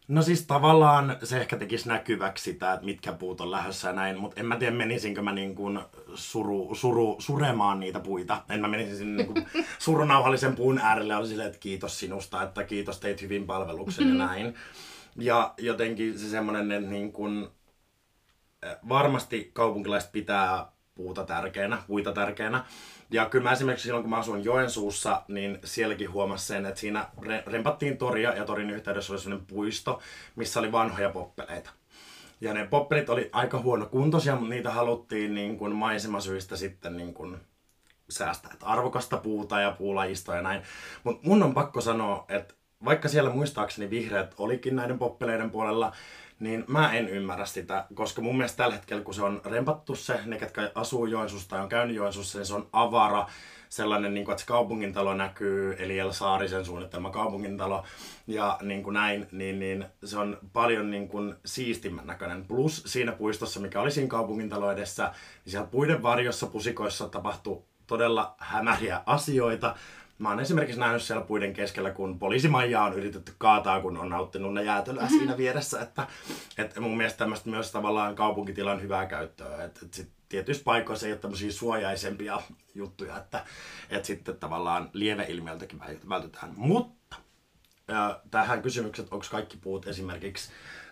No 0.09 0.23
siis 0.23 0.47
tavallaan 0.47 1.17
se 1.23 1.41
ehkä 1.41 1.57
tekisi 1.57 1.89
näkyväksi 1.89 2.45
sitä, 2.45 2.73
että 2.73 2.85
mitkä 2.85 3.13
puut 3.13 3.41
on 3.41 3.51
lähdössä 3.51 3.89
ja 3.89 3.95
näin, 3.95 4.19
mutta 4.19 4.41
en 4.41 4.47
mä 4.47 4.57
tiedä 4.57 4.77
menisinkö 4.77 5.23
mä 5.23 5.33
niin 5.33 5.55
kuin 5.55 5.81
suru, 6.15 6.75
suru, 6.75 7.17
suremaan 7.19 7.81
niitä 7.81 8.01
puita. 8.01 8.43
En 8.51 8.61
mä 8.61 8.69
menisi 8.69 8.97
sinne 8.97 9.23
niin 9.23 9.35
kuin 9.35 9.47
surunauhallisen 9.79 10.57
puun 10.57 10.79
äärelle 10.79 11.13
ja 11.13 11.19
olisi 11.19 11.31
silleen, 11.31 11.49
että 11.49 11.61
kiitos 11.61 12.01
sinusta, 12.01 12.43
että 12.43 12.65
kiitos 12.65 13.01
teit 13.01 13.23
hyvin 13.23 13.47
palveluksen 13.47 14.09
ja 14.09 14.15
näin. 14.15 14.55
Ja 15.17 15.55
jotenkin 15.59 16.19
se 16.19 16.29
semmoinen, 16.29 16.73
että 16.73 16.91
niin 16.91 17.13
kuin, 17.13 17.49
varmasti 18.89 19.51
kaupunkilaiset 19.53 20.13
pitää 20.13 20.73
puuta 20.95 21.25
tärkeänä, 21.25 21.83
puita 21.87 22.13
tärkeänä. 22.13 22.65
Ja 23.11 23.27
kyllä 23.27 23.43
mä 23.43 23.53
esimerkiksi 23.53 23.85
silloin, 23.85 24.03
kun 24.03 24.11
mä 24.11 24.17
asuin 24.17 24.45
Joensuussa, 24.45 25.23
niin 25.29 25.59
sielläkin 25.65 26.13
huomasin 26.13 26.47
sen, 26.47 26.67
että 26.67 26.81
siinä 26.81 27.09
rempattiin 27.47 27.99
toria 27.99 28.35
ja 28.35 28.45
torin 28.45 28.71
yhteydessä 28.71 29.13
oli 29.13 29.21
sellainen 29.21 29.47
puisto, 29.47 30.01
missä 30.37 30.61
oli 30.61 30.73
vanhoja 30.73 31.11
poppeleita. 31.11 31.71
Ja 32.41 32.55
ne 32.55 32.67
poppelit 32.67 33.09
oli 33.09 33.31
aika 33.33 33.59
huono 33.59 33.87
kuntoisia, 33.87 34.35
mutta 34.35 34.49
niitä 34.49 34.71
haluttiin 34.71 35.35
niin 35.35 35.59
kuin 35.59 35.75
maisemasyistä 35.75 36.57
sitten 36.57 36.97
niin 36.97 37.15
kuin 37.15 37.37
säästää. 38.11 38.51
Että 38.53 38.67
arvokasta 38.67 39.17
puuta 39.17 39.61
ja 39.61 39.71
puulajistoa 39.71 40.37
ja 40.37 40.43
näin. 40.43 40.63
Mutta 41.05 41.29
mun 41.29 41.43
on 41.43 41.55
pakko 41.55 41.81
sanoa, 41.81 42.25
että 42.29 42.55
vaikka 42.85 43.09
siellä 43.09 43.31
muistaakseni 43.31 43.91
vihreät 43.91 44.35
olikin 44.39 44.77
näiden 44.77 44.99
poppeleiden 44.99 45.51
puolella, 45.51 45.93
niin 46.41 46.65
mä 46.69 46.93
en 46.93 47.09
ymmärrä 47.09 47.47
sitä, 47.47 47.87
koska 47.95 48.23
mun 48.23 48.37
mielestä 48.37 48.57
tällä 48.57 48.75
hetkellä, 48.75 49.03
kun 49.03 49.15
se 49.15 49.23
on 49.23 49.41
rempattu 49.45 49.95
se, 49.95 50.21
ne 50.25 50.39
ketkä 50.39 50.71
asuu 50.75 51.07
Joensuussa 51.07 51.49
tai 51.49 51.61
on 51.61 51.69
käynyt 51.69 51.97
Joensuussa, 51.97 52.39
niin 52.39 52.47
se 52.47 52.55
on 52.55 52.69
avara, 52.73 53.27
sellainen, 53.69 54.15
niin 54.15 54.25
kuin, 54.25 54.33
että 54.33 54.41
se 54.41 54.47
kaupungintalo 54.47 55.15
näkyy, 55.15 55.77
eli 55.79 55.99
El 55.99 56.13
Saarisen 56.13 56.65
suunnittelema 56.65 57.11
kaupungintalo, 57.11 57.85
ja 58.27 58.59
niin 58.63 58.83
kuin 58.83 58.95
näin, 58.95 59.27
niin, 59.33 59.59
niin 59.59 59.85
se 60.05 60.19
on 60.19 60.39
paljon 60.53 60.91
niin 60.91 61.09
kuin 61.09 61.35
siistimmän 61.45 62.07
näköinen. 62.07 62.45
Plus 62.45 62.83
siinä 62.87 63.13
puistossa, 63.13 63.61
mikä 63.61 63.81
oli 63.81 63.91
siinä 63.91 64.09
kaupungintalo 64.09 64.73
edessä, 64.73 65.05
niin 65.45 65.51
siellä 65.51 65.67
puiden 65.67 66.03
varjossa 66.03 66.47
pusikoissa 66.47 67.09
tapahtui 67.09 67.63
todella 67.87 68.35
hämäriä 68.39 69.03
asioita, 69.07 69.75
Mä 70.19 70.29
oon 70.29 70.41
esimerkiksi 70.41 70.81
nähnyt 70.81 71.03
siellä 71.03 71.25
puiden 71.25 71.53
keskellä, 71.53 71.91
kun 71.91 72.19
poliisimaija 72.19 72.83
on 72.83 72.95
yritetty 72.95 73.33
kaataa, 73.39 73.81
kun 73.81 73.97
on 73.97 74.09
nauttinut 74.09 74.55
ne 74.55 74.63
jäätelöä 74.63 75.03
mm-hmm. 75.03 75.19
siinä 75.19 75.37
vieressä. 75.37 75.81
Että, 75.81 76.07
että 76.59 76.81
mun 76.81 76.97
mielestä 76.97 77.19
tämmöistä 77.19 77.51
myös 77.51 77.73
tavallaan 77.73 78.15
kaupunkitilan 78.15 78.83
hyvää 78.83 79.07
käyttöä. 79.07 79.65
Että, 79.65 79.81
että 79.83 79.97
sit 79.97 80.11
tietyissä 80.29 80.65
paikoissa 80.65 81.07
ei 81.07 81.13
ole 81.13 81.21
tämmöisiä 81.21 81.53
suojaisempia 81.53 82.43
juttuja, 82.75 83.17
että, 83.17 83.45
että 83.91 84.07
sitten 84.07 84.37
tavallaan 84.37 84.91
lieveilmiöltäkin 84.93 85.81
vältytään. 86.09 86.53
Mutta 86.57 87.17
äh, 87.91 88.17
tähän 88.31 88.63
kysymykset, 88.63 89.09
onko 89.11 89.27
kaikki 89.31 89.57
puut 89.57 89.87
esimerkiksi 89.87 90.51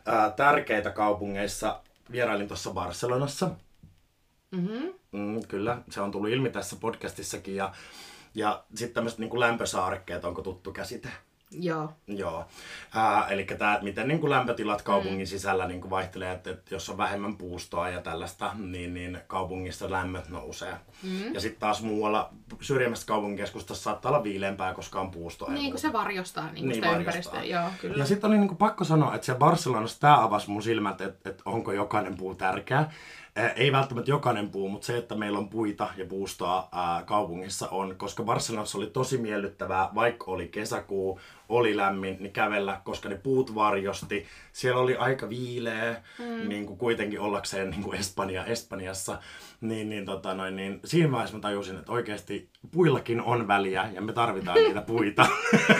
äh, 0.08 0.32
tärkeitä 0.36 0.90
kaupungeissa. 0.90 1.80
Vierailin 2.12 2.48
tuossa 2.48 2.70
Barcelonassa. 2.70 3.50
Mm-hmm. 4.50 4.92
Mm, 5.12 5.40
kyllä, 5.48 5.78
se 5.90 6.00
on 6.00 6.10
tullut 6.10 6.30
ilmi 6.30 6.50
tässä 6.50 6.76
podcastissakin 6.76 7.56
ja 7.56 7.72
ja 8.34 8.64
sitten 8.74 8.94
tämmöiset 8.94 9.18
niin 9.18 9.40
lämpösaarekkeet, 9.40 10.24
onko 10.24 10.42
tuttu 10.42 10.72
käsite? 10.72 11.08
Joo. 11.60 11.92
Joo. 12.06 12.44
Ää, 12.94 13.26
eli 13.28 13.44
tämä, 13.44 13.78
miten 13.82 14.08
niin 14.08 14.20
kuin 14.20 14.30
lämpötilat 14.30 14.82
kaupungin 14.82 15.20
mm. 15.20 15.26
sisällä 15.26 15.66
niin 15.66 15.80
kuin 15.80 15.90
vaihtelee, 15.90 16.32
että, 16.32 16.50
että 16.50 16.74
jos 16.74 16.90
on 16.90 16.98
vähemmän 16.98 17.36
puustoa 17.36 17.88
ja 17.88 18.00
tällaista, 18.00 18.50
niin, 18.58 18.94
niin 18.94 19.18
kaupungissa 19.26 19.90
lämmöt 19.90 20.28
nousee. 20.28 20.74
Mm. 21.02 21.34
Ja 21.34 21.40
sitten 21.40 21.60
taas 21.60 21.82
muualla 21.82 22.30
syrjemmässä 22.60 23.06
kaupunkikeskustassa 23.06 23.82
saattaa 23.82 24.10
olla 24.12 24.22
viileämpää, 24.22 24.74
koska 24.74 25.00
on 25.00 25.10
puustoa. 25.10 25.50
Niin 25.50 25.70
kuin 25.70 25.80
se 25.80 25.92
varjostaa 25.92 26.52
niin, 26.52 26.68
niin 26.68 26.74
sitä 26.74 26.96
ympäristöä. 26.96 27.44
Joo, 27.44 27.70
kyllä. 27.80 27.96
Ja 27.96 28.06
sitten 28.06 28.28
oli 28.28 28.38
niin 28.38 28.48
kuin 28.48 28.58
pakko 28.58 28.84
sanoa, 28.84 29.14
että 29.14 29.26
se 29.26 29.34
Barcelonassa 29.34 30.00
tämä 30.00 30.24
avasi 30.24 30.50
mun 30.50 30.62
silmät, 30.62 31.00
että, 31.00 31.30
että 31.30 31.42
onko 31.46 31.72
jokainen 31.72 32.16
puu 32.16 32.34
tärkeä 32.34 32.90
ei 33.56 33.72
välttämättä 33.72 34.10
jokainen 34.10 34.50
puu, 34.50 34.68
mutta 34.68 34.86
se, 34.86 34.96
että 34.96 35.14
meillä 35.14 35.38
on 35.38 35.48
puita 35.48 35.88
ja 35.96 36.06
puustoa 36.06 36.68
ää, 36.72 37.02
kaupungissa 37.02 37.68
on, 37.68 37.96
koska 37.96 38.22
Barcelonassa 38.22 38.78
oli 38.78 38.86
tosi 38.86 39.18
miellyttävää, 39.18 39.88
vaikka 39.94 40.24
oli 40.30 40.48
kesäkuu, 40.48 41.20
oli 41.48 41.76
lämmin, 41.76 42.16
niin 42.20 42.32
kävellä, 42.32 42.80
koska 42.84 43.08
ne 43.08 43.16
puut 43.16 43.54
varjosti. 43.54 44.26
Siellä 44.52 44.80
oli 44.80 44.96
aika 44.96 45.28
viileä, 45.28 46.02
mm. 46.18 46.48
niin 46.48 46.66
kuin 46.66 46.78
kuitenkin 46.78 47.20
ollakseen 47.20 47.70
niin 47.70 47.82
kuin 47.82 47.98
Espanja, 47.98 48.44
Espanjassa. 48.44 49.18
Niin, 49.60 49.88
niin, 49.88 50.04
tota 50.04 50.34
noin, 50.34 50.56
niin 50.56 50.80
siinä 50.84 51.12
vaiheessa 51.12 51.36
mä 51.36 51.40
tajusin, 51.40 51.78
että 51.78 51.92
oikeasti 51.92 52.48
puillakin 52.72 53.20
on 53.20 53.48
väliä 53.48 53.90
ja 53.94 54.00
me 54.00 54.12
tarvitaan 54.12 54.56
niitä 54.56 54.80
puita. 54.80 55.26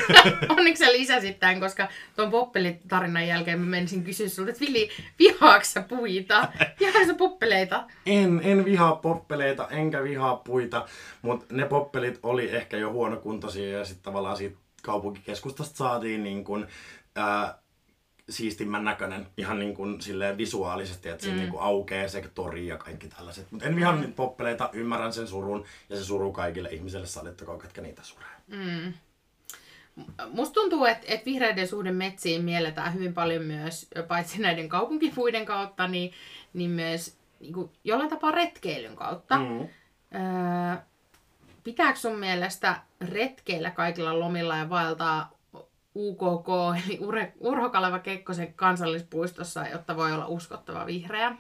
Onneksi 0.57 0.85
sä 0.85 0.93
lisäsit 0.93 1.41
tämän, 1.41 1.61
koska 1.61 1.89
tuon 2.17 2.31
poppelitarinan 2.31 3.27
jälkeen 3.27 3.61
mä 3.61 3.67
menisin 3.67 4.05
kysyä 4.05 4.29
sulta, 4.29 4.51
että 4.51 4.61
Vili, 4.61 4.89
vihaaksa 5.19 5.83
puita? 5.83 6.49
Vihaaksa 6.81 7.15
poppeleita? 7.15 7.85
En, 8.07 8.41
en 8.45 8.65
vihaa 8.65 8.97
poppeleita, 8.97 9.69
enkä 9.71 10.03
vihaa 10.03 10.37
puita, 10.37 10.87
mutta 11.23 11.47
ne 11.55 11.65
poppelit 11.65 12.19
oli 12.23 12.51
ehkä 12.51 12.77
jo 12.77 12.93
huonokuntoisia 12.93 13.79
ja 13.79 13.85
sitten 13.85 14.05
tavallaan 14.05 14.37
siitä 14.37 14.62
kaupunkikeskustasta 14.83 15.77
saatiin 15.77 16.25
niin 16.25 16.45
kuin, 16.45 16.67
ää, 17.17 17.63
siistimmän 18.29 18.85
näköinen 18.85 19.27
ihan 19.37 19.59
niin 19.59 19.75
kuin 19.75 20.01
silleen 20.01 20.39
visuaalisesti, 20.39 21.09
että 21.09 21.23
siinä 21.23 21.37
mm. 21.37 21.41
niin 21.41 21.51
kuin 21.51 21.63
aukeaa 21.63 22.09
se 22.09 22.31
tori 22.35 22.67
ja 22.67 22.77
kaikki 22.77 23.09
tällaiset. 23.09 23.53
Mutta 23.53 23.67
en 23.67 23.77
vihaa 23.77 23.97
niitä 23.97 24.17
poppeleita, 24.17 24.71
ymmärrän 24.73 25.13
sen 25.13 25.29
surun 25.29 25.65
ja 25.89 25.97
se 25.97 26.05
suru 26.05 26.33
kaikille 26.33 26.69
ihmisille 26.69 27.07
sallittakoon, 27.07 27.59
ketkä 27.59 27.81
niitä 27.81 28.03
suree. 28.03 28.29
Mm. 28.47 28.93
Musta 30.31 30.55
tuntuu, 30.55 30.85
että, 30.85 31.07
että 31.09 31.25
vihreiden 31.25 31.69
suhde 31.69 31.93
metsiin 31.93 32.45
mielletään 32.45 32.95
hyvin 32.95 33.15
paljon 33.15 33.45
myös, 33.45 33.89
paitsi 34.09 34.43
näiden 34.43 34.69
kaupunkipuiden 34.69 35.47
kautta, 35.47 35.89
niin, 35.89 36.13
niin 36.53 36.71
myös 36.71 37.17
niin 37.41 37.53
kuin 37.53 37.71
jollain 37.85 38.11
tapaa 38.11 38.31
retkeilyn 38.31 38.97
kautta. 38.97 39.39
Mm. 39.39 39.61
Öö, 39.61 40.77
pitääkö 41.65 41.99
sun 41.99 42.19
mielestä 42.19 42.83
retkeillä 43.01 43.71
kaikilla 43.71 44.21
lomilla 44.21 44.57
ja 44.57 44.71
vaeltaa 44.71 45.31
UKK, 45.95 46.49
eli 46.85 46.99
Urho 47.41 47.71
Kaleva 47.71 47.99
Kekkosen 47.99 48.55
kansallispuistossa, 48.55 49.67
jotta 49.67 49.97
voi 49.97 50.13
olla 50.13 50.27
uskottava 50.27 50.87
vihreä? 50.87 51.37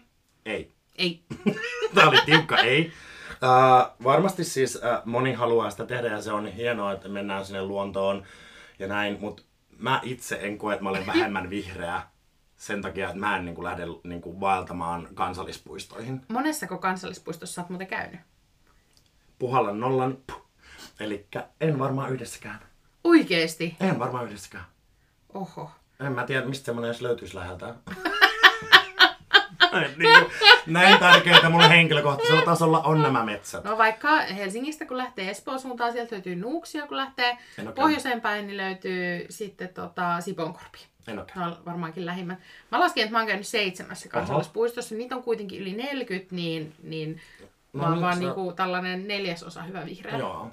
Ei. 0.46 0.72
Ei. 0.96 1.22
Tämä 1.94 2.08
oli 2.08 2.18
tiukka 2.26 2.58
ei. 2.58 2.92
Uh, 3.32 4.04
varmasti 4.04 4.44
siis 4.44 4.76
uh, 4.76 4.82
moni 5.04 5.32
haluaa 5.32 5.70
sitä 5.70 5.86
tehdä 5.86 6.08
ja 6.08 6.22
se 6.22 6.32
on 6.32 6.46
hienoa, 6.46 6.92
että 6.92 7.08
mennään 7.08 7.44
sinne 7.44 7.62
luontoon 7.62 8.22
ja 8.78 8.88
näin, 8.88 9.16
mutta 9.20 9.42
mä 9.78 10.00
itse 10.02 10.38
en 10.42 10.58
koe, 10.58 10.72
että 10.72 10.82
mä 10.82 10.90
olen 10.90 11.06
vähemmän 11.06 11.50
vihreä 11.50 12.02
sen 12.56 12.82
takia, 12.82 13.06
että 13.06 13.20
mä 13.20 13.36
en 13.36 13.44
niin 13.44 13.54
kuin, 13.54 13.64
lähde 13.64 13.82
niin 14.04 14.20
kuin, 14.20 14.40
vaeltamaan 14.40 15.08
kansallispuistoihin. 15.14 16.20
Monessako 16.28 16.78
kansallispuistossa 16.78 17.60
olet 17.60 17.70
muuten 17.70 17.86
käynyt? 17.86 18.20
Puhallan 19.42 19.80
nollan. 19.80 20.18
Eli 21.00 21.26
en 21.60 21.78
varmaan 21.78 22.12
yhdessäkään. 22.12 22.58
Oikeesti? 23.04 23.76
En 23.80 23.98
varmaan 23.98 24.26
yhdessäkään. 24.26 24.64
Oho. 25.34 25.70
En 26.00 26.12
mä 26.12 26.26
tiedä, 26.26 26.46
mistä 26.46 26.64
semmonen 26.66 26.90
edes 26.90 27.02
löytyisi 27.02 27.34
läheltä. 27.34 27.66
niin 29.96 30.26
näin 30.66 30.98
tärkeitä 30.98 31.48
mulle 31.48 31.68
henkilökohtaisella 31.68 32.42
tasolla 32.42 32.80
on 32.80 33.02
nämä 33.02 33.24
metsät. 33.24 33.64
No 33.64 33.78
vaikka 33.78 34.20
Helsingistä 34.20 34.86
kun 34.86 34.98
lähtee 34.98 35.30
Espoon 35.30 35.60
suuntaan, 35.60 35.92
sieltä 35.92 36.14
löytyy 36.14 36.36
Nuuksia, 36.36 36.86
kun 36.86 36.96
lähtee 36.96 37.38
pohjoiseen 37.74 38.20
päin, 38.20 38.46
niin 38.46 38.56
löytyy 38.56 39.26
sitten 39.30 39.68
tota 39.68 40.20
Siponkorpi. 40.20 40.78
En 41.08 41.18
ole 41.18 41.26
no, 41.34 41.56
varmaankin 41.66 42.06
lähimmät. 42.06 42.38
Mä 42.72 42.80
laskin, 42.80 43.02
että 43.02 43.12
mä 43.12 43.18
oon 43.18 43.28
käynyt 43.28 43.46
seitsemässä 43.46 44.08
kansallispuistossa. 44.08 44.94
Niitä 44.94 45.16
on 45.16 45.22
kuitenkin 45.22 45.60
yli 45.60 45.72
40, 45.72 46.34
niin, 46.34 46.74
niin 46.82 47.20
no, 47.72 47.90
niin, 47.90 48.00
vaan 48.00 48.14
se... 48.14 48.20
niinku 48.20 48.52
tällainen 48.52 49.08
neljäsosa 49.08 49.62
hyvä 49.62 49.86
vihreä. 49.86 50.18
Joo. 50.18 50.50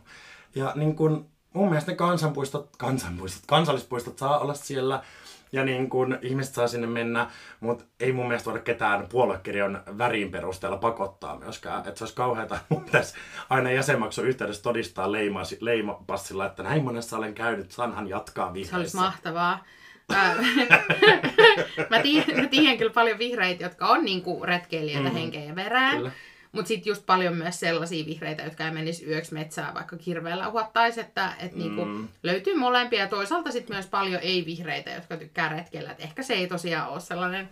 Ja 0.55 0.73
niin 0.75 0.95
kun, 0.95 1.29
mun 1.53 1.69
mielestä 1.69 1.91
ne 1.91 1.95
kansanpuistot, 1.95 2.69
kansanpuistot, 2.77 3.43
kansallispuistot 3.47 4.17
saa 4.17 4.39
olla 4.39 4.53
siellä 4.53 5.03
ja 5.51 5.65
niin 5.65 5.89
kun 5.89 6.19
ihmiset 6.21 6.53
saa 6.53 6.67
sinne 6.67 6.87
mennä, 6.87 7.29
mutta 7.59 7.85
ei 7.99 8.11
mun 8.11 8.27
mielestä 8.27 8.49
voida 8.49 8.63
ketään 8.63 9.07
puoluekirjan 9.09 9.83
värin 9.97 10.31
perusteella 10.31 10.77
pakottaa 10.77 11.39
myöskään. 11.39 11.79
Että 11.79 11.95
se 11.95 12.03
olisi 12.03 12.15
kauheata, 12.15 12.59
mun 12.69 12.83
pitäisi 12.83 13.15
aina 13.49 13.71
jäsenmaksun 13.71 14.27
yhteydessä 14.27 14.63
todistaa 14.63 15.11
leimasi, 15.11 15.57
leimapassilla, 15.61 16.45
että 16.45 16.63
näin 16.63 16.83
monessa 16.83 17.17
olen 17.17 17.33
käynyt, 17.33 17.71
sanhan 17.71 18.09
jatkaa 18.09 18.53
vihreissä. 18.53 18.71
Se 18.71 18.79
olisi 18.79 18.97
mahtavaa. 18.97 19.63
mä, 21.89 21.99
tiedän, 22.03 22.41
mä 22.41 22.47
tiedän 22.47 22.77
kyllä 22.77 22.93
paljon 22.93 23.19
vihreitä, 23.19 23.63
jotka 23.63 23.87
on 23.87 24.05
niinku 24.05 24.45
retkeilijöitä 24.45 25.09
mm. 25.09 25.15
henkeä 25.15 25.43
ja 25.43 25.55
verää. 25.55 25.95
Kyllä. 25.95 26.11
Mutta 26.51 26.67
sitten 26.67 26.91
just 26.91 27.05
paljon 27.05 27.37
myös 27.37 27.59
sellaisia 27.59 28.05
vihreitä, 28.05 28.43
jotka 28.43 28.65
ei 28.65 28.71
menisi 28.71 29.05
yöksi 29.05 29.33
metsään, 29.33 29.73
vaikka 29.73 29.97
kirveellä 29.97 30.47
uhattaisi, 30.47 30.99
että 30.99 31.33
et 31.39 31.55
niinku 31.55 31.85
mm. 31.85 31.91
niinku 31.91 32.11
löytyy 32.23 32.55
molempia. 32.55 32.99
Ja 32.99 33.07
toisaalta 33.07 33.51
sitten 33.51 33.75
myös 33.75 33.87
paljon 33.87 34.21
ei-vihreitä, 34.21 34.89
jotka 34.89 35.17
tykkää 35.17 35.49
retkeillä. 35.49 35.91
Et 35.91 35.99
ehkä 35.99 36.23
se 36.23 36.33
ei 36.33 36.47
tosiaan 36.47 36.89
ole 36.89 36.99
sellainen 36.99 37.49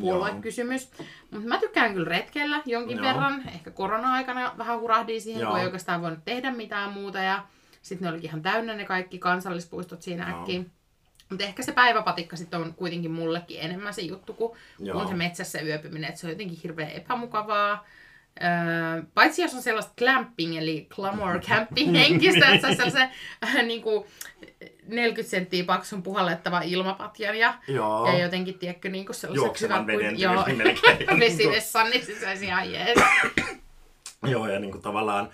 puoluekysymys. 0.00 0.90
Mutta 1.30 1.48
mä 1.48 1.58
tykkään 1.58 1.94
kyllä 1.94 2.08
retkeillä 2.08 2.62
jonkin 2.66 2.96
Joo. 2.96 3.06
verran. 3.06 3.48
Ehkä 3.48 3.70
korona-aikana 3.70 4.54
vähän 4.58 4.80
hurahdin 4.80 5.20
siihen, 5.20 5.40
Joo. 5.40 5.50
kun 5.50 5.60
ei 5.60 5.66
oikeastaan 5.66 6.02
voinut 6.02 6.24
tehdä 6.24 6.50
mitään 6.50 6.92
muuta. 6.92 7.18
Ja 7.18 7.44
sitten 7.82 8.06
ne 8.06 8.12
olikin 8.12 8.30
ihan 8.30 8.42
täynnä 8.42 8.74
ne 8.74 8.84
kaikki 8.84 9.18
kansallispuistot 9.18 10.02
siinä 10.02 10.26
äkkiä. 10.26 10.62
Mutta 11.30 11.44
ehkä 11.44 11.62
se 11.62 11.72
päiväpatikka 11.72 12.36
sitten 12.36 12.60
on 12.60 12.74
kuitenkin 12.74 13.10
mullekin 13.10 13.60
enemmän 13.60 13.94
se 13.94 14.02
juttu 14.02 14.34
kuin, 14.34 14.58
se 15.08 15.14
metsässä 15.14 15.60
yöpyminen. 15.60 16.08
Että 16.08 16.20
se 16.20 16.26
on 16.26 16.32
jotenkin 16.32 16.58
hirveän 16.62 16.90
epämukavaa. 16.90 17.86
Öö, 18.42 19.02
paitsi 19.14 19.42
jos 19.42 19.54
on 19.54 19.62
sellaista 19.62 19.92
clamping, 19.98 20.58
eli 20.58 20.86
glamour 20.90 21.40
camping 21.48 21.94
henkistä, 21.94 22.48
että 22.48 22.74
sellaisen 22.74 23.10
äh, 23.44 23.62
niin 23.62 23.82
kuin 23.82 24.04
40 24.86 25.30
senttiä 25.30 25.64
paksun 25.64 26.02
puhallettava 26.02 26.60
ilmapatjan 26.60 27.38
ja, 27.38 27.54
Joo. 27.68 28.06
ja 28.06 28.18
jotenkin, 28.18 28.58
tiedätkö, 28.58 28.88
niin 28.88 29.06
kuin 29.06 29.16
sellaiset 29.16 29.60
hyvät 29.60 29.86
veden 29.86 30.20
joo, 30.20 30.44
vesivessan, 31.20 31.90
niin 31.90 32.06
se 32.06 32.28
olisi 32.28 32.44
ihan 32.44 32.72
jees. 32.72 32.98
Joo, 34.26 34.48
ja 34.48 34.58
niin 34.58 34.70
kuin 34.70 34.82
tavallaan 34.82 35.28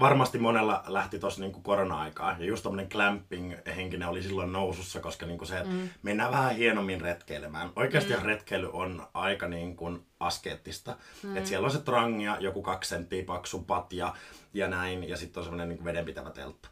varmasti 0.00 0.38
monella 0.38 0.84
lähti 0.86 1.18
tuossa 1.18 1.40
niinku 1.40 1.60
korona-aikaa. 1.60 2.36
Ja 2.38 2.44
just 2.44 2.62
tämmöinen 2.62 2.88
clamping-henkinen 2.88 4.08
oli 4.08 4.22
silloin 4.22 4.52
nousussa, 4.52 5.00
koska 5.00 5.26
niinku 5.26 5.44
se, 5.44 5.56
että 5.58 5.70
mm. 5.70 5.88
mennään 6.02 6.32
vähän 6.32 6.56
hienommin 6.56 7.00
retkeilemään. 7.00 7.70
Oikeasti 7.76 8.16
mm. 8.16 8.22
retkeily 8.22 8.70
on 8.72 9.06
aika 9.14 9.48
niinku 9.48 9.98
askeettista. 10.20 10.96
Mm. 11.22 11.36
Että 11.36 11.48
siellä 11.48 11.64
on 11.64 11.70
se 11.70 11.80
trangia, 11.80 12.36
joku 12.40 12.62
kaksi 12.62 12.88
senttiä 12.88 13.24
paksu 13.24 13.62
patja 13.62 14.14
ja 14.54 14.68
näin. 14.68 15.08
Ja 15.08 15.16
sitten 15.16 15.40
on 15.40 15.44
semmoinen 15.44 15.68
niinku 15.68 15.84
vedenpitävä 15.84 16.30
teltta. 16.30 16.68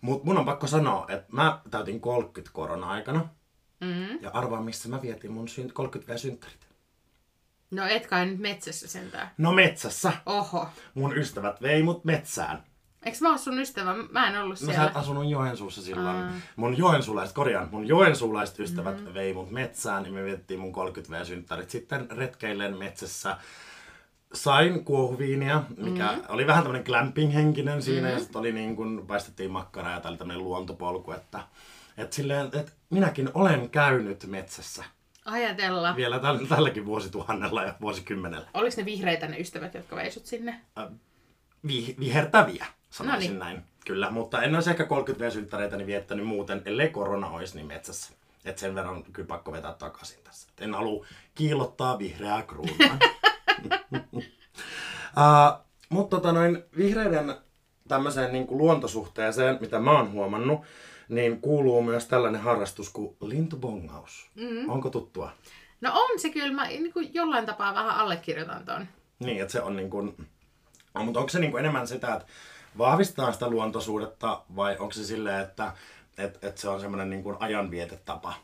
Mut 0.00 0.24
mun 0.24 0.38
on 0.38 0.44
pakko 0.44 0.66
sanoa, 0.66 1.06
että 1.08 1.26
mä 1.32 1.60
täytin 1.70 2.00
30 2.00 2.54
korona-aikana. 2.54 3.28
Mm. 3.80 4.22
Ja 4.22 4.30
arvaa, 4.32 4.62
missä 4.62 4.88
mä 4.88 5.02
vietin 5.02 5.32
mun 5.32 5.48
syn- 5.48 5.72
30 5.72 6.14
v 6.14 6.16
synttärit. 6.16 6.65
No 7.70 7.86
et 7.86 8.06
kai 8.06 8.26
nyt 8.26 8.38
metsässä 8.38 8.88
sentään. 8.88 9.30
No 9.38 9.52
metsässä. 9.52 10.12
Oho. 10.26 10.68
Mun 10.94 11.16
ystävät 11.16 11.62
vei 11.62 11.82
mut 11.82 12.04
metsään. 12.04 12.62
Eikö 13.06 13.18
mä 13.20 13.30
oo 13.30 13.38
sun 13.38 13.58
ystävä? 13.58 13.94
Mä 14.10 14.28
en 14.28 14.40
ollut 14.40 14.60
No 14.60 14.66
siellä. 14.66 14.74
sä 14.74 14.84
et 14.84 14.96
asunut 14.96 15.30
Joensuussa 15.30 15.82
silloin. 15.82 16.16
Aa. 16.16 16.32
Mun 16.56 16.78
joensuulaiset, 16.78 17.34
korjaan, 17.34 17.68
mun 17.70 17.88
joensuulaiset 17.88 18.58
ystävät 18.58 19.00
mm. 19.00 19.14
vei 19.14 19.34
mut 19.34 19.50
metsään 19.50 20.06
ja 20.06 20.12
me 20.12 20.24
vietettiin 20.24 20.60
mun 20.60 20.72
30 20.72 21.18
v 21.18 21.24
synttärit 21.24 21.70
sitten 21.70 22.10
retkeillen 22.10 22.78
metsässä. 22.78 23.36
Sain 24.32 24.84
kuohuviinia, 24.84 25.62
mikä 25.76 26.12
mm. 26.12 26.22
oli 26.28 26.46
vähän 26.46 26.62
tämmönen 26.62 26.86
glamping-henkinen 26.86 27.82
siinä, 27.82 28.08
mm. 28.08 28.14
ja 28.14 28.18
sitten 28.20 28.38
oli 28.38 28.52
niin 28.52 28.76
kun 28.76 29.04
paistettiin 29.06 29.50
makkaraa 29.50 29.92
ja 29.92 30.00
tää 30.00 30.08
oli 30.08 30.18
tämmönen 30.18 30.44
luontopolku, 30.44 31.12
että, 31.12 31.40
että 31.96 32.16
silleen, 32.16 32.46
että 32.52 32.72
minäkin 32.90 33.30
olen 33.34 33.70
käynyt 33.70 34.26
metsässä 34.26 34.84
Ajatella. 35.26 35.96
vielä 35.96 36.18
täl, 36.18 36.38
tälläkin 36.46 36.86
vuosituhannella 36.86 37.62
ja 37.62 37.74
vuosikymmenellä. 37.80 38.46
Oliko 38.54 38.76
ne 38.76 38.84
vihreitä 38.84 39.26
ne 39.26 39.40
ystävät, 39.40 39.74
jotka 39.74 39.96
veisut 39.96 40.26
sinne? 40.26 40.60
Vi, 41.66 41.96
vihertäviä, 41.98 42.66
sanoisin 42.90 43.38
Noniin. 43.38 43.38
näin. 43.38 43.62
Kyllä, 43.86 44.10
mutta 44.10 44.42
en 44.42 44.54
olisi 44.54 44.70
ehkä 44.70 44.84
30 44.84 45.24
v 45.24 45.76
niin 45.76 45.86
viettänyt 45.86 46.26
muuten, 46.26 46.62
ellei 46.64 46.88
korona 46.88 47.28
olisi 47.28 47.56
niin 47.56 47.66
metsässä. 47.66 48.12
Et 48.44 48.58
sen 48.58 48.74
verran 48.74 49.04
kyllä 49.12 49.26
pakko 49.26 49.52
vetää 49.52 49.72
takaisin 49.72 50.18
tässä. 50.24 50.48
Et 50.54 50.62
en 50.62 50.74
halua 50.74 51.06
kiillottaa 51.34 51.98
vihreää 51.98 52.42
kruunua. 52.42 52.76
uh, 54.16 55.66
mutta 55.88 56.16
tota 56.16 56.32
noin, 56.32 56.64
vihreiden 56.76 57.34
tämmöiseen 57.88 58.32
niin 58.32 58.46
kuin 58.46 58.58
luontosuhteeseen, 58.58 59.58
mitä 59.60 59.78
mä 59.78 59.90
oon 59.90 60.12
huomannut, 60.12 60.60
niin 61.08 61.40
kuuluu 61.40 61.82
myös 61.82 62.06
tällainen 62.06 62.40
harrastus 62.40 62.90
kuin 62.90 63.16
lintubongaus. 63.20 64.30
Mm. 64.34 64.70
Onko 64.70 64.90
tuttua? 64.90 65.32
No 65.80 65.90
on 65.94 66.20
se 66.20 66.30
kyllä. 66.30 66.52
Mä 66.52 66.66
niin 66.66 66.92
kuin 66.92 67.14
jollain 67.14 67.46
tapaa 67.46 67.74
vähän 67.74 67.96
allekirjoitan 67.96 68.64
ton. 68.64 68.88
Niin, 69.18 69.40
että 69.40 69.52
se 69.52 69.62
on 69.62 69.76
niin 69.76 69.90
kuin, 69.90 70.28
no, 70.94 71.04
mutta 71.04 71.20
onko 71.20 71.28
se 71.28 71.38
niin 71.38 71.50
kuin 71.50 71.60
enemmän 71.60 71.88
sitä, 71.88 72.14
että 72.14 72.26
vahvistaa 72.78 73.32
sitä 73.32 73.50
luontosuhdetta 73.50 74.42
vai 74.56 74.76
onko 74.78 74.92
se 74.92 75.04
silleen, 75.04 75.42
että 75.42 75.72
et, 76.18 76.44
et 76.44 76.58
se 76.58 76.68
on 76.68 76.80
semmoinen 76.80 77.10
niin 77.10 77.22
kuin 77.22 77.36
ajanvietetapa? 77.40 78.34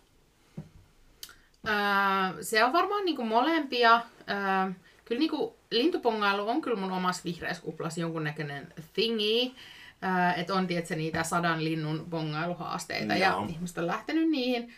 Öö, 1.68 2.42
se 2.42 2.64
on 2.64 2.72
varmaan 2.72 3.04
niinku 3.04 3.24
molempia. 3.24 4.00
Öö, 4.30 4.72
kyllä 5.04 5.18
niinku 5.18 5.56
lintupongailu 5.70 6.48
on 6.48 6.60
kyllä 6.60 6.80
mun 6.80 6.92
omassa 6.92 7.22
vihreässä 7.24 7.62
kuplassa 7.62 8.00
jonkunnäköinen 8.00 8.72
thingy. 8.92 9.54
Että 10.36 10.54
on 10.54 10.66
tietysti 10.66 10.96
niitä 10.96 11.22
sadan 11.22 11.64
linnun 11.64 12.06
bongailuhaasteita 12.10 13.14
ja 13.14 13.28
Joo. 13.30 13.46
ihmiset 13.48 13.78
on 13.78 13.86
lähtenyt 13.86 14.30
niihin. 14.30 14.72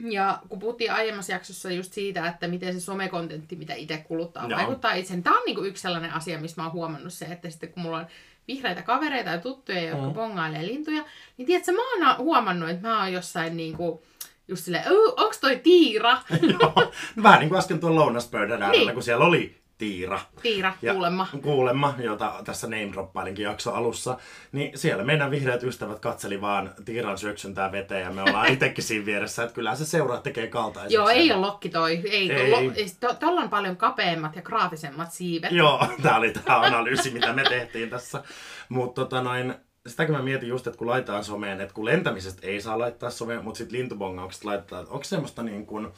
Ja 0.00 0.38
kun 0.48 0.58
puhuttiin 0.58 0.92
aiemmassa 0.92 1.32
jaksossa 1.32 1.70
just 1.70 1.92
siitä, 1.92 2.26
että 2.28 2.48
miten 2.48 2.72
se 2.74 2.80
somekontentti, 2.80 3.56
mitä 3.56 3.74
itse 3.74 3.96
kuluttaa, 3.98 4.46
Joo. 4.48 4.58
vaikuttaa 4.58 4.92
itseen. 4.94 5.22
Tämä 5.22 5.36
on 5.36 5.42
niinku 5.46 5.62
yksi 5.64 5.82
sellainen 5.82 6.12
asia, 6.12 6.38
missä 6.38 6.60
mä 6.62 6.66
oon 6.66 6.72
huomannut 6.72 7.12
se, 7.12 7.24
että 7.24 7.50
sitten 7.50 7.72
kun 7.72 7.82
mulla 7.82 7.98
on 7.98 8.06
vihreitä 8.48 8.82
kavereita 8.82 9.30
ja 9.30 9.38
tuttuja, 9.38 9.82
jotka 9.82 10.06
Mm. 10.06 10.14
bongailee 10.14 10.66
lintuja, 10.66 11.04
niin 11.36 11.46
tiedätkö, 11.46 11.72
mä 11.72 12.06
oon 12.08 12.18
huomannut, 12.18 12.68
että 12.70 12.88
mä 12.88 13.00
oon 13.02 13.12
jossain 13.12 13.56
niinku, 13.56 14.02
just 14.48 14.64
silleen, 14.64 14.84
"Ö, 14.86 15.12
onks 15.16 15.38
toi 15.40 15.56
tiira? 15.62 16.18
Joo, 16.60 16.92
vähän 17.22 17.40
niin 17.40 17.48
kuin 17.48 17.58
äsken 17.58 17.80
tuon 17.80 17.94
lounaspöydän 17.94 18.62
äärellä, 18.62 18.84
Niin. 18.84 18.94
kun 18.94 19.02
siellä 19.02 19.24
oli 19.24 19.56
tiira. 19.78 20.20
Tiira, 20.42 20.72
kuulemma. 20.92 21.26
Kuulemma, 21.42 21.94
jota 21.98 22.32
tässä 22.44 22.66
name 22.66 22.92
droppailinkin 22.92 23.42
jakso 23.42 23.72
alussa. 23.72 24.18
Niin 24.52 24.78
siellä 24.78 25.04
meidän 25.04 25.30
vihreät 25.30 25.62
ystävät 25.62 25.98
katseli 25.98 26.40
vaan 26.40 26.70
tiiran 26.84 27.18
syöksyntää 27.18 27.72
veteen 27.72 28.02
ja 28.02 28.10
me 28.10 28.22
ollaan 28.22 28.52
itsekin 28.52 28.84
siinä 28.84 29.06
vieressä, 29.06 29.42
että 29.42 29.54
kyllähän 29.54 29.78
se 29.78 29.84
seuraa 29.84 30.20
tekee 30.20 30.46
kaltaiseksi. 30.46 30.94
Joo, 30.94 31.08
ei 31.08 31.32
ole 31.32 31.40
lokki 31.40 31.68
toi. 31.68 32.02
Ei, 32.10 32.32
Ei. 32.32 32.50
Lo, 32.50 32.58
to, 33.00 33.14
tolla 33.14 33.40
on 33.40 33.50
paljon 33.50 33.76
kapeammat 33.76 34.36
ja 34.36 34.42
graafisemmat 34.42 35.12
siivet. 35.12 35.52
Joo, 35.52 35.86
tää 36.02 36.16
oli 36.16 36.30
tää 36.30 36.60
analyysi, 36.60 37.10
mitä 37.10 37.32
me 37.32 37.44
tehtiin 37.44 37.90
tässä. 37.90 38.22
Mutta 38.68 39.00
tota 39.00 39.22
noin, 39.22 39.54
sitäkin 39.86 40.14
mä 40.14 40.22
mietin 40.22 40.48
just, 40.48 40.66
että 40.66 40.78
kun 40.78 40.86
laitetaan 40.86 41.24
someen, 41.24 41.60
että 41.60 41.74
kun 41.74 41.84
lentämisestä 41.84 42.46
ei 42.46 42.60
saa 42.60 42.78
laittaa 42.78 43.10
someen, 43.10 43.44
mutta 43.44 43.58
sitten 43.58 43.78
lintubongauksesta 43.78 44.48
laittaa, 44.48 44.80
että 44.80 44.92
onko 44.92 45.04
semmoista 45.04 45.42
niin 45.42 45.66
kuin, 45.66 45.88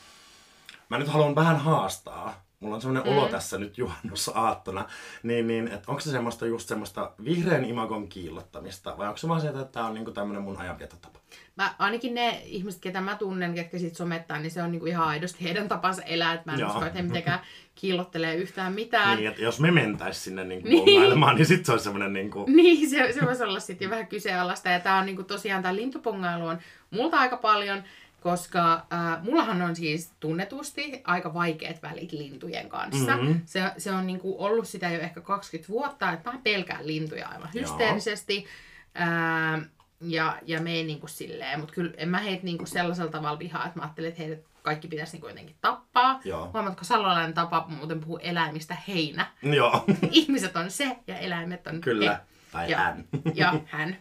mä 0.89 0.99
nyt 0.99 1.09
haluan 1.09 1.35
vähän 1.35 1.57
haastaa, 1.57 2.48
mulla 2.61 2.75
on 2.75 2.81
semmoinen 2.81 3.13
mm. 3.13 3.19
olo 3.19 3.29
tässä 3.29 3.59
nyt 3.59 3.79
juhannusaattona, 3.79 4.85
niin, 5.23 5.47
niin 5.47 5.69
että 5.69 5.85
onko 5.87 6.01
se 6.01 6.11
semmoista 6.11 6.47
just 6.47 6.69
semmoista 6.69 7.13
vihreän 7.25 7.65
imagon 7.65 8.09
kiillottamista, 8.09 8.99
vai 8.99 9.07
onko 9.07 9.19
se 9.19 9.29
vaan 9.29 9.41
se, 9.41 9.49
että 9.49 9.65
tämä 9.65 9.87
on 9.87 9.95
niinku 9.95 10.11
tämmöinen 10.11 10.43
mun 10.43 10.57
ajanvietotapa? 10.59 11.19
Mä, 11.57 11.75
ainakin 11.79 12.15
ne 12.15 12.43
ihmiset, 12.45 12.81
ketä 12.81 13.01
mä 13.01 13.17
tunnen, 13.17 13.55
ketkä 13.55 13.79
sit 13.79 13.97
somettaa, 13.97 14.39
niin 14.39 14.51
se 14.51 14.63
on 14.63 14.73
niinku 14.73 14.87
ihan 14.87 15.09
aidosti 15.09 15.45
heidän 15.45 15.69
tapansa 15.69 16.03
elää. 16.03 16.35
Et 16.35 16.47
mä 16.47 16.53
en 16.53 16.59
Joo. 16.59 16.71
usko, 16.71 16.85
että 16.85 16.99
he 16.99 17.03
mitenkään 17.03 17.41
kiillottelee 17.75 18.35
yhtään 18.35 18.73
mitään. 18.73 19.17
Niin, 19.17 19.29
että 19.29 19.43
jos 19.43 19.61
me 19.61 19.71
mentäis 19.71 20.25
sinne 20.25 20.45
niinku 20.45 20.69
Niin. 20.69 20.85
bongailemaan, 20.85 21.37
niin 21.37 21.47
sit 21.47 21.67
se 21.67 21.73
olisi 21.73 21.85
semmoinen 21.85 22.13
niinku, 22.13 22.45
Niin, 22.49 22.91
se, 22.91 23.13
se 23.13 23.27
voisi 23.27 23.43
olla 23.45 23.61
sitten 23.61 23.87
jo 23.87 23.91
vähän 23.91 24.07
kyseenalaista. 24.07 24.69
Ja 24.69 24.81
tää 24.81 24.99
on 24.99 25.07
niinku 25.07 25.23
tosiaan, 25.23 25.63
tää 25.63 25.77
lintupongailu 25.77 26.47
on 26.47 26.59
multa 26.91 27.19
aika 27.19 27.37
paljon, 27.37 27.83
koska 28.21 28.73
äh, 28.75 29.23
mullahan 29.23 29.63
on 29.63 29.77
siis 29.77 30.13
tunnetusti 30.21 31.01
aika 31.05 31.35
vaikeat 31.35 31.83
välit 31.83 32.13
lintujen 32.13 32.69
kanssa. 32.69 33.17
Mhm. 33.17 33.33
Se, 33.45 33.63
se 33.79 33.91
on 33.93 34.07
niinku 34.07 34.37
ollut 34.45 34.69
sitä 34.69 34.89
jo 34.89 35.01
ehkä 35.01 35.21
20 35.21 35.73
vuotta, 35.73 36.13
että 36.13 36.33
mä 36.33 36.39
pelkään 36.45 36.87
lintuja 36.87 37.29
aivan 37.29 37.49
hysteerisesti. 37.55 38.47
Ää, 38.95 39.63
ja, 40.01 40.39
ja 40.47 40.61
meen 40.61 40.87
niinku 40.87 41.07
silleen, 41.07 41.61
mutta 41.61 41.75
kyllä 41.75 41.93
en 41.97 42.09
mä 42.09 42.19
heitä 42.19 42.45
niinku 42.45 42.67
sellaisella 42.67 43.11
tavalla 43.11 43.39
vihaa, 43.39 43.67
että 43.67 43.79
mä 43.79 43.83
ajattelin, 43.85 44.09
että 44.09 44.23
heidät 44.23 44.41
kaikki 44.63 44.89
pitäisi 44.89 45.13
niinku 45.13 45.29
jotenkin 45.29 45.57
tappaa. 45.61 46.21
Joo. 46.25 46.51
Huomaatko, 46.53 46.85
salolainen 46.85 47.35
tapa 47.35 47.67
muuten 47.69 48.01
puhuu 48.01 48.19
eläimistä 48.23 48.77
heinä. 48.89 49.27
joo, 49.43 49.85
Ihmiset 50.11 50.57
on 50.57 50.71
se 50.71 50.97
ja 51.07 51.19
eläimet 51.19 51.67
on 51.67 51.81
kyllä, 51.81 52.11
he. 52.13 52.19
tai 52.53 52.71
Ja- 52.71 52.79
hän. 52.79 53.05
ja 53.35 53.55
hän. 53.67 53.97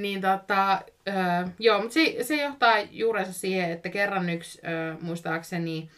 Niin 0.00 0.20
tota, 0.20 0.80
ö, 1.08 1.12
joo, 1.58 1.78
mutta 1.78 1.94
se, 1.94 2.16
se 2.22 2.42
johtaa 2.42 2.78
juurensa 2.90 3.32
siihen, 3.32 3.70
että 3.70 3.88
kerran 3.88 4.30
yksi, 4.30 4.60
ö, 4.64 4.96
muistaakseni 5.00 5.90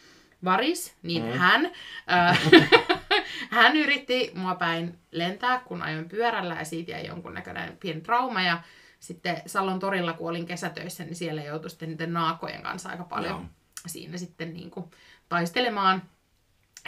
Varis, 0.43 0.95
niin 1.03 1.23
mm. 1.23 1.31
hän, 1.31 1.65
ö, 1.65 2.57
hän 3.49 3.75
yritti 3.75 4.31
mua 4.35 4.55
päin 4.55 4.99
lentää, 5.11 5.59
kun 5.59 5.81
ajoin 5.81 6.09
pyörällä 6.09 6.55
ja 6.59 6.65
siitä 6.65 6.91
jäi 6.91 7.07
jonkunnäköinen 7.07 7.77
pieni 7.79 8.01
trauma 8.01 8.41
ja 8.41 8.63
sitten 8.99 9.41
Salon 9.45 9.79
torilla, 9.79 10.13
kun 10.13 10.29
olin 10.29 10.45
kesätöissä, 10.45 11.03
niin 11.03 11.15
siellä 11.15 11.43
joutui 11.43 11.69
sitten 11.69 11.89
niiden 11.89 12.13
naakojen 12.13 12.63
kanssa 12.63 12.89
aika 12.89 13.03
paljon 13.03 13.31
Joo. 13.31 13.45
siinä 13.87 14.17
sitten 14.17 14.53
niin 14.53 14.71
kuin 14.71 14.85
taistelemaan 15.29 16.01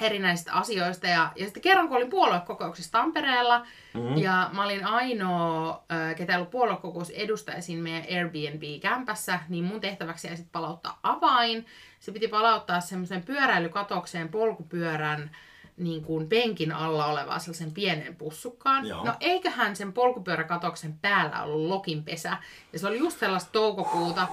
erinäisistä 0.02 0.54
asioista. 0.54 1.08
Ja, 1.08 1.32
ja 1.36 1.46
sitten 1.46 1.64
kerran, 1.64 1.88
kun 1.88 1.98
olin 1.98 2.10
puoluekokouksessa 2.10 2.92
Tampereella, 2.92 3.60
mm-hmm. 3.94 4.18
ja 4.18 4.50
mä 4.54 4.64
olin 4.64 4.86
ainoa, 4.86 5.84
ketä 6.18 6.34
ei 6.34 6.38
ollut 6.38 6.52
puoluekokous 6.52 7.10
edustaja 7.10 7.62
siinä 7.62 7.84
meidän 7.84 8.06
Airbnb-kämpässä, 8.18 9.40
niin 9.50 9.64
mun 9.64 9.82
tehtäväksi 9.82 10.28
jäi 10.28 10.38
sitten 10.38 10.52
palauttaa 10.52 11.00
avain. 11.04 11.66
Se 12.00 12.12
piti 12.12 12.28
palauttaa 12.28 12.80
semmoisen 12.82 13.24
pyöräilykatokseen 13.24 14.30
polkupyörän 14.30 15.32
niin 15.78 16.04
kuin 16.04 16.30
penkin 16.30 16.72
alla 16.72 17.06
olevaan 17.06 17.40
sellaisen 17.40 17.72
pienen 17.72 18.16
pussukkaan. 18.16 18.88
Joo. 18.88 19.06
No 19.06 19.14
eiköhän 19.20 19.76
sen 19.76 19.94
polkupyöräkatoksen 19.94 21.00
päällä 21.02 21.44
ollut 21.44 21.70
lokinpesä. 21.70 22.38
Ja 22.74 22.80
se 22.80 22.88
oli 22.88 23.00
just 23.00 23.20
sellaista 23.20 23.52
toukokuuta, 23.52 24.28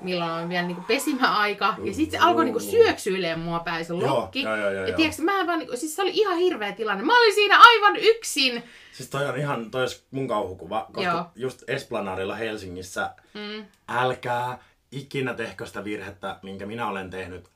milloin 0.00 0.30
on 0.30 0.48
vielä 0.48 0.66
niinku 0.66 0.82
pesimäaika. 0.88 1.74
Ja 1.84 1.94
sitten 1.94 2.20
se 2.20 2.26
alkoi 2.26 2.44
niinku 2.44 2.60
syöksyilemään 2.60 3.40
mua 3.40 3.58
päin 3.60 3.84
se 3.84 3.92
lokki. 3.92 4.42
joo, 4.42 4.56
joo, 4.56 4.70
joo, 4.70 4.86
ja 4.86 4.96
tiedätkö, 4.96 5.22
mä 5.22 5.46
vaan, 5.46 5.58
niinku, 5.58 5.76
siis 5.76 5.96
se 5.96 6.02
oli 6.02 6.10
ihan 6.14 6.36
hirveä 6.38 6.72
tilanne. 6.72 7.04
Mä 7.04 7.18
olin 7.18 7.34
siinä 7.34 7.58
aivan 7.60 7.96
yksin. 7.96 8.62
Siis 8.92 9.10
toi 9.10 9.26
on 9.28 9.38
ihan, 9.38 9.70
toi 9.70 9.80
olisi 9.80 10.04
mun 10.10 10.28
kauhukuva, 10.28 10.86
koska 10.92 11.10
Joo. 11.10 11.24
Just 11.36 11.62
Esplanadilla 11.68 12.34
Helsingissä, 12.34 13.10
Mm. 13.34 13.64
älkää 13.88 14.58
ikinä 14.92 15.34
tehkö 15.34 15.66
sitä 15.66 15.84
virhettä, 15.84 16.36
minkä 16.42 16.66
minä 16.66 16.88
olen 16.88 17.10
tehnyt, 17.10 17.48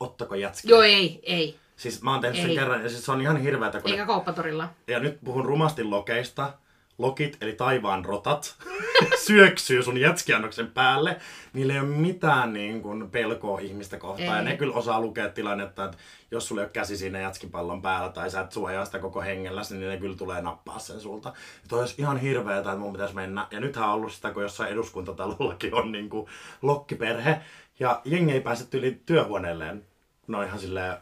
ottako 0.00 0.34
jätskiä. 0.34 0.70
Joo, 0.70 0.82
ei, 0.82 1.20
ei. 1.22 1.56
Siis 1.76 2.02
mä 2.02 2.10
oon 2.12 2.20
tehnyt 2.20 2.40
sen 2.40 2.50
Ei. 2.50 2.56
kerran, 2.56 2.82
ja 2.82 2.88
siis 2.88 3.04
se 3.04 3.12
on 3.12 3.20
ihan 3.20 3.36
hirveätä, 3.36 3.80
kun 3.80 3.90
Eikä 3.90 4.02
ne, 4.02 4.06
kauppatorilla. 4.06 4.68
ja 4.86 4.98
nyt 5.00 5.18
puhun 5.24 5.44
rumasti 5.44 5.84
lokeista, 5.84 6.52
lokit, 7.00 7.36
eli 7.40 7.52
taivaan 7.52 8.04
rotat, 8.04 8.54
syöksyy 9.26 9.82
sun 9.82 10.00
jätskiannoksen 10.00 10.70
päälle. 10.70 11.16
Niillä 11.52 11.72
ei 11.72 11.80
ole 11.80 11.88
mitään 11.88 12.52
niin 12.52 12.82
kuin, 12.82 13.10
pelkoa 13.10 13.60
ihmistä 13.60 13.98
kohtaan. 13.98 14.28
Ei. 14.28 14.36
Ja 14.36 14.42
ne 14.42 14.56
kyllä 14.56 14.74
osaa 14.74 15.00
lukea 15.00 15.28
tilannetta, 15.28 15.84
että 15.84 15.98
jos 16.30 16.48
sulla 16.48 16.60
ei 16.60 16.64
ole 16.64 16.72
käsi 16.72 16.96
siinä 16.96 17.20
jätskipallon 17.20 17.82
päällä 17.82 18.08
tai 18.08 18.30
sä 18.30 18.40
et 18.40 18.52
suojaa 18.52 18.84
sitä 18.84 18.98
koko 18.98 19.20
hengelläsi, 19.20 19.76
niin 19.76 19.88
ne 19.88 19.96
kyllä 19.96 20.16
tulee 20.16 20.42
nappaa 20.42 20.78
sen 20.78 21.00
sulta. 21.00 21.28
Ja 21.28 21.68
toi 21.68 21.80
olisi 21.80 21.94
ihan 21.98 22.18
hirveetä, 22.18 22.70
että 22.70 22.76
mun 22.76 22.92
pitäisi 22.92 23.14
mennä. 23.14 23.46
Ja 23.50 23.60
nythän 23.60 23.88
on 23.88 23.94
ollut 23.94 24.12
sitä, 24.12 24.30
kun 24.30 24.42
jossain 24.42 24.72
eduskuntatalollakin 24.72 25.74
on 25.74 25.92
niin 25.92 26.10
kuin, 26.10 26.26
lokkiperhe. 26.62 27.40
Ja 27.80 28.00
jengi 28.04 28.32
ei 28.32 28.40
pääse 28.40 28.66
yli 28.72 29.00
työhuoneelleen. 29.06 29.84
No 30.26 30.42
ihan 30.42 30.58
silleen, 30.58 30.96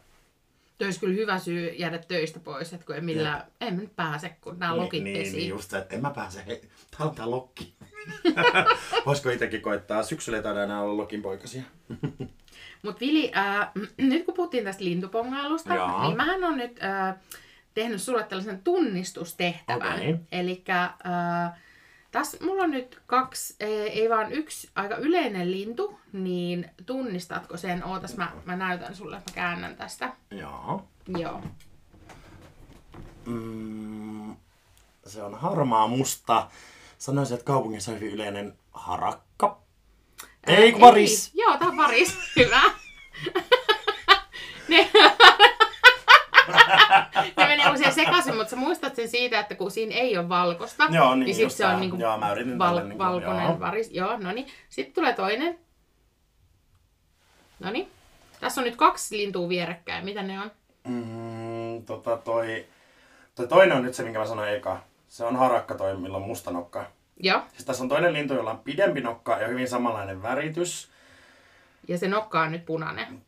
Toi 0.79 0.87
olisi 0.87 1.01
kyllä 1.01 1.15
hyvä 1.15 1.39
syy 1.39 1.69
jäädä 1.69 1.99
töistä 1.99 2.41
pois, 2.41 2.73
että 2.73 2.87
kun 2.87 2.95
ei 2.95 3.01
millään, 3.01 3.43
en 3.61 3.75
mä 3.75 3.81
nyt 3.81 3.97
pääse, 3.97 4.29
kun 4.41 4.59
nämä 4.59 4.77
lokit 4.77 5.05
niin, 5.05 5.19
pesii. 5.19 5.37
niin 5.37 5.49
just 5.49 5.73
että 5.73 5.95
en 5.95 6.03
mä 6.03 6.11
pääse, 6.11 6.47
hei, 6.47 6.61
tää 6.99 7.07
on 7.07 7.15
tää 7.15 7.31
lokki. 7.31 7.75
Voisiko 9.07 9.31
itsekin 9.31 9.63
koittaa? 9.63 10.03
Syksyllä 10.03 10.39
ei 10.39 10.63
enää 10.65 10.83
olla 10.83 10.97
lokinpoikasia. 10.97 11.63
Mut 12.83 13.01
Vili, 13.01 13.33
äh, 13.37 13.69
nyt 13.97 14.25
kun 14.25 14.35
puhuttiin 14.35 14.65
tästä 14.65 14.85
lintupongailusta, 14.85 15.75
Jaa. 15.75 16.03
niin 16.03 16.17
mähän 16.17 16.45
on 16.45 16.57
nyt 16.57 16.83
äh, 16.83 17.15
tehnyt 17.75 18.03
sulle 18.03 18.25
tällaisen 18.25 18.63
tunnistustehtävän. 18.63 19.95
Okei. 19.95 20.17
Eli 20.33 20.65
äh, 20.69 20.89
tässä 22.11 22.39
mulla 22.45 22.63
on 22.63 22.71
nyt 22.71 23.01
kaksi, 23.07 23.57
ei, 23.61 24.01
ei 24.01 24.11
vaan 24.11 24.33
yksi 24.33 24.71
aika 24.75 24.97
yleinen 24.97 25.51
lintu, 25.51 26.01
niin 26.13 26.71
tunnistatko 26.87 27.57
sen? 27.57 27.85
Ootas, 27.85 28.17
mä, 28.17 28.33
mä 28.45 28.57
näytän 28.57 28.97
sulle, 28.97 29.17
että 29.17 29.31
mä 29.31 29.35
käännän 29.35 29.77
tästä. 29.77 30.13
Joo. 30.31 30.89
Joo. 31.19 31.43
Mm, 33.27 34.37
se 35.07 35.23
on 35.23 35.35
harmaa 35.35 35.89
musta. 35.89 36.51
Sanoisin, 36.99 37.35
että 37.35 37.45
kaupungissa 37.45 37.93
on 37.93 38.01
hyvin 38.01 38.15
yleinen 38.15 38.59
harakka. 38.73 39.63
Ei, 40.47 40.73
kun 40.73 40.81
varis. 40.81 41.31
Joo, 41.35 41.57
tää 41.59 41.69
on 41.69 41.77
varis. 41.77 42.17
Hyvä. 42.37 42.63
ne... 44.69 44.91
ne 47.37 47.47
meni 47.47 47.63
usein 47.75 47.93
sekaisin, 47.95 48.37
mutta 48.37 48.51
sä 48.51 48.57
muistat 48.57 48.97
sen 48.97 49.09
siitä, 49.09 49.41
että 49.41 49.55
kun 49.55 49.71
siinä 49.71 49.95
ei 49.95 50.19
ole 50.19 50.29
valkosta, 50.29 50.85
Joo, 50.91 51.15
niin 51.15 51.35
sit 51.35 51.43
just 51.43 51.57
se 51.57 51.67
on 51.67 51.81
niinku 51.81 51.97
Joo, 51.97 52.19
mä 52.19 52.33
yritin 52.33 52.59
val- 52.59 52.67
tälle 52.69 52.83
niinku- 52.85 53.05
valkoinen 53.05 53.45
joo. 53.45 53.61
varis. 53.61 53.91
Joo, 53.93 54.17
no 54.19 54.33
niin. 54.33 54.47
Sitten 54.69 54.95
tulee 54.95 55.13
toinen. 55.13 55.59
No 57.61 57.71
niin. 57.71 57.91
Tässä 58.41 58.61
on 58.61 58.65
nyt 58.65 58.77
kaksi 58.77 59.17
lintua 59.17 59.49
vierekkäin. 59.49 60.05
Mitä 60.05 60.23
ne 60.23 60.41
on? 60.41 60.51
Mm, 60.85 61.83
tota 61.87 62.17
toi, 62.17 62.67
toi 63.35 63.49
toinen 63.49 63.77
on 63.77 63.83
nyt 63.83 63.95
se, 63.95 64.03
minkä 64.03 64.19
mä 64.19 64.27
sanoin 64.27 64.55
eka. 64.55 64.81
Se 65.09 65.25
on 65.25 65.37
harakka 65.37 65.75
toi, 65.75 65.97
millä 65.97 66.17
on 66.17 66.23
musta 66.23 66.51
nokka. 66.51 66.85
Joo. 67.23 67.41
Siis 67.53 67.65
tässä 67.65 67.83
on 67.83 67.89
toinen 67.89 68.13
lintu, 68.13 68.35
jolla 68.35 68.51
on 68.51 68.59
pidempi 68.59 69.01
nokka 69.01 69.39
ja 69.39 69.49
hyvin 69.49 69.69
samanlainen 69.69 70.23
väritys. 70.23 70.91
Ja 71.89 71.99
se 71.99 72.09
nokka 72.09 72.41
on 72.41 72.53
nyt 72.53 72.67
punainen. 72.67 73.23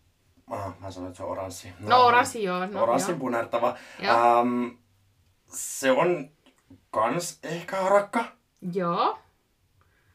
Ah, 0.50 0.74
mä 0.80 0.90
sanoin, 0.90 1.08
että 1.10 1.16
se 1.16 1.22
on 1.22 1.30
oranssi. 1.30 1.72
No, 1.78 2.06
oranssi 2.06 2.42
joo. 2.42 2.66
No, 2.66 2.82
oranssi 2.82 3.10
joo. 3.10 3.18
punertava. 3.18 3.76
Joo. 3.98 4.40
Ähm, 4.40 4.66
se 5.46 5.90
on 5.90 6.30
kans 6.90 7.38
ehkä 7.42 7.76
harakka. 7.76 8.24
Joo. 8.72 9.18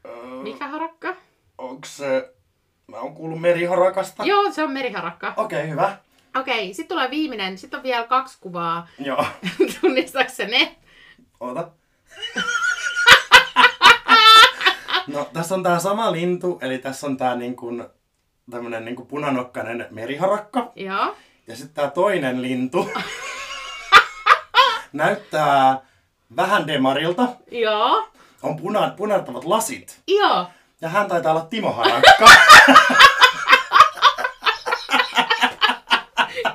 Öö, 0.05 0.25
Mikä 0.43 0.67
harakka? 0.67 1.15
onks 1.57 1.97
se... 1.97 2.33
Mä 2.87 2.97
oon 2.97 3.13
kuullut 3.13 3.41
meriharakasta. 3.41 4.23
Joo, 4.25 4.51
se 4.51 4.63
on 4.63 4.71
meriharakka. 4.71 5.33
Okei, 5.37 5.59
okay, 5.59 5.69
hyvä. 5.71 5.97
Okei, 6.39 6.73
sitten 6.73 6.95
tulee 6.95 7.09
viimeinen. 7.09 7.57
Sitten 7.57 7.77
on 7.77 7.83
vielä 7.83 8.07
kaksi 8.07 8.37
kuvaa. 8.41 8.87
Joo, 8.99 9.25
Tunnistatko 9.81 10.33
sä 10.33 10.45
ne? 10.45 10.75
oota. 11.39 11.71
No, 15.07 15.29
tässä 15.33 15.55
on 15.55 15.63
tää 15.63 15.79
sama 15.79 16.11
lintu, 16.11 16.59
eli 16.61 16.77
tässä 16.77 17.07
on 17.07 17.17
tää 17.17 17.35
niin 17.35 17.55
kuin, 17.55 17.85
tämmönen 18.51 18.85
niin 18.85 18.95
kuin 18.95 19.07
punanokkainen 19.07 19.87
meriharakka. 19.91 20.71
Joo. 20.75 21.15
Ja 21.47 21.55
sitten 21.55 21.75
tää 21.75 21.91
toinen 21.91 22.41
lintu 22.41 22.89
näyttää 24.93 25.79
vähän 26.35 26.67
demarilta. 26.67 27.27
Joo. 27.51 28.09
On 28.43 28.55
puna, 28.55 28.89
punertavat 28.97 29.45
lasit. 29.45 30.01
Joo. 30.07 30.47
Ja 30.81 30.89
hän 30.89 31.07
taitaa 31.07 31.31
olla 31.31 31.45
Timo 31.45 31.71
Harakka. 31.73 32.25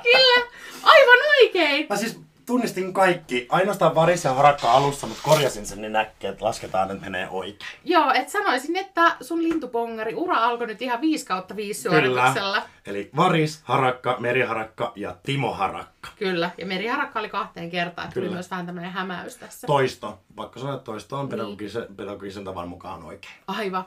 Kyllä. 0.03 0.47
Aivan 0.83 1.19
oikein. 1.41 1.85
Mä 1.89 1.95
siis 1.95 2.19
tunnistin 2.51 2.93
kaikki. 2.93 3.47
Ainoastaan 3.49 3.95
varis 3.95 4.23
ja 4.23 4.33
harakka 4.33 4.71
alussa, 4.71 5.07
mutta 5.07 5.23
korjasin 5.23 5.65
sen 5.65 5.81
niin 5.81 5.95
äkkiä, 5.95 6.29
että 6.29 6.45
lasketaan, 6.45 6.91
että 6.91 7.03
menee 7.03 7.27
oikein. 7.29 7.71
Joo, 7.85 8.11
et 8.13 8.29
sanoisin, 8.29 8.75
että 8.77 9.15
sun 9.21 9.43
lintupongari 9.43 10.15
ura 10.15 10.37
alkoi 10.37 10.67
nyt 10.67 10.81
ihan 10.81 11.01
5 11.01 11.25
kautta 11.25 11.55
5 11.55 11.81
suorituksella. 11.81 12.63
Eli 12.85 13.09
varis, 13.15 13.61
harakka, 13.63 14.15
meriharakka 14.19 14.91
ja 14.95 15.15
Timo 15.23 15.53
Harakka. 15.53 16.09
Kyllä. 16.15 16.51
Ja 16.57 16.65
meriharakka 16.65 17.19
oli 17.19 17.29
kahteen 17.29 17.69
kertaan. 17.69 18.05
että 18.05 18.13
Tuli 18.13 18.25
Kyllä. 18.25 18.35
myös 18.35 18.51
vähän 18.51 18.65
tämmöinen 18.65 18.91
hämäys 18.91 19.37
tässä. 19.37 19.67
Toisto. 19.67 20.19
Vaikka 20.37 20.59
sanoa, 20.59 20.75
että 20.75 20.85
toisto 20.85 21.15
Niin. 21.15 21.23
on 21.23 21.29
pedagogisen, 21.29 21.85
pedagogisen 21.95 22.43
tavan 22.43 22.67
mukaan 22.67 23.03
oikein. 23.03 23.33
Aivan. 23.47 23.85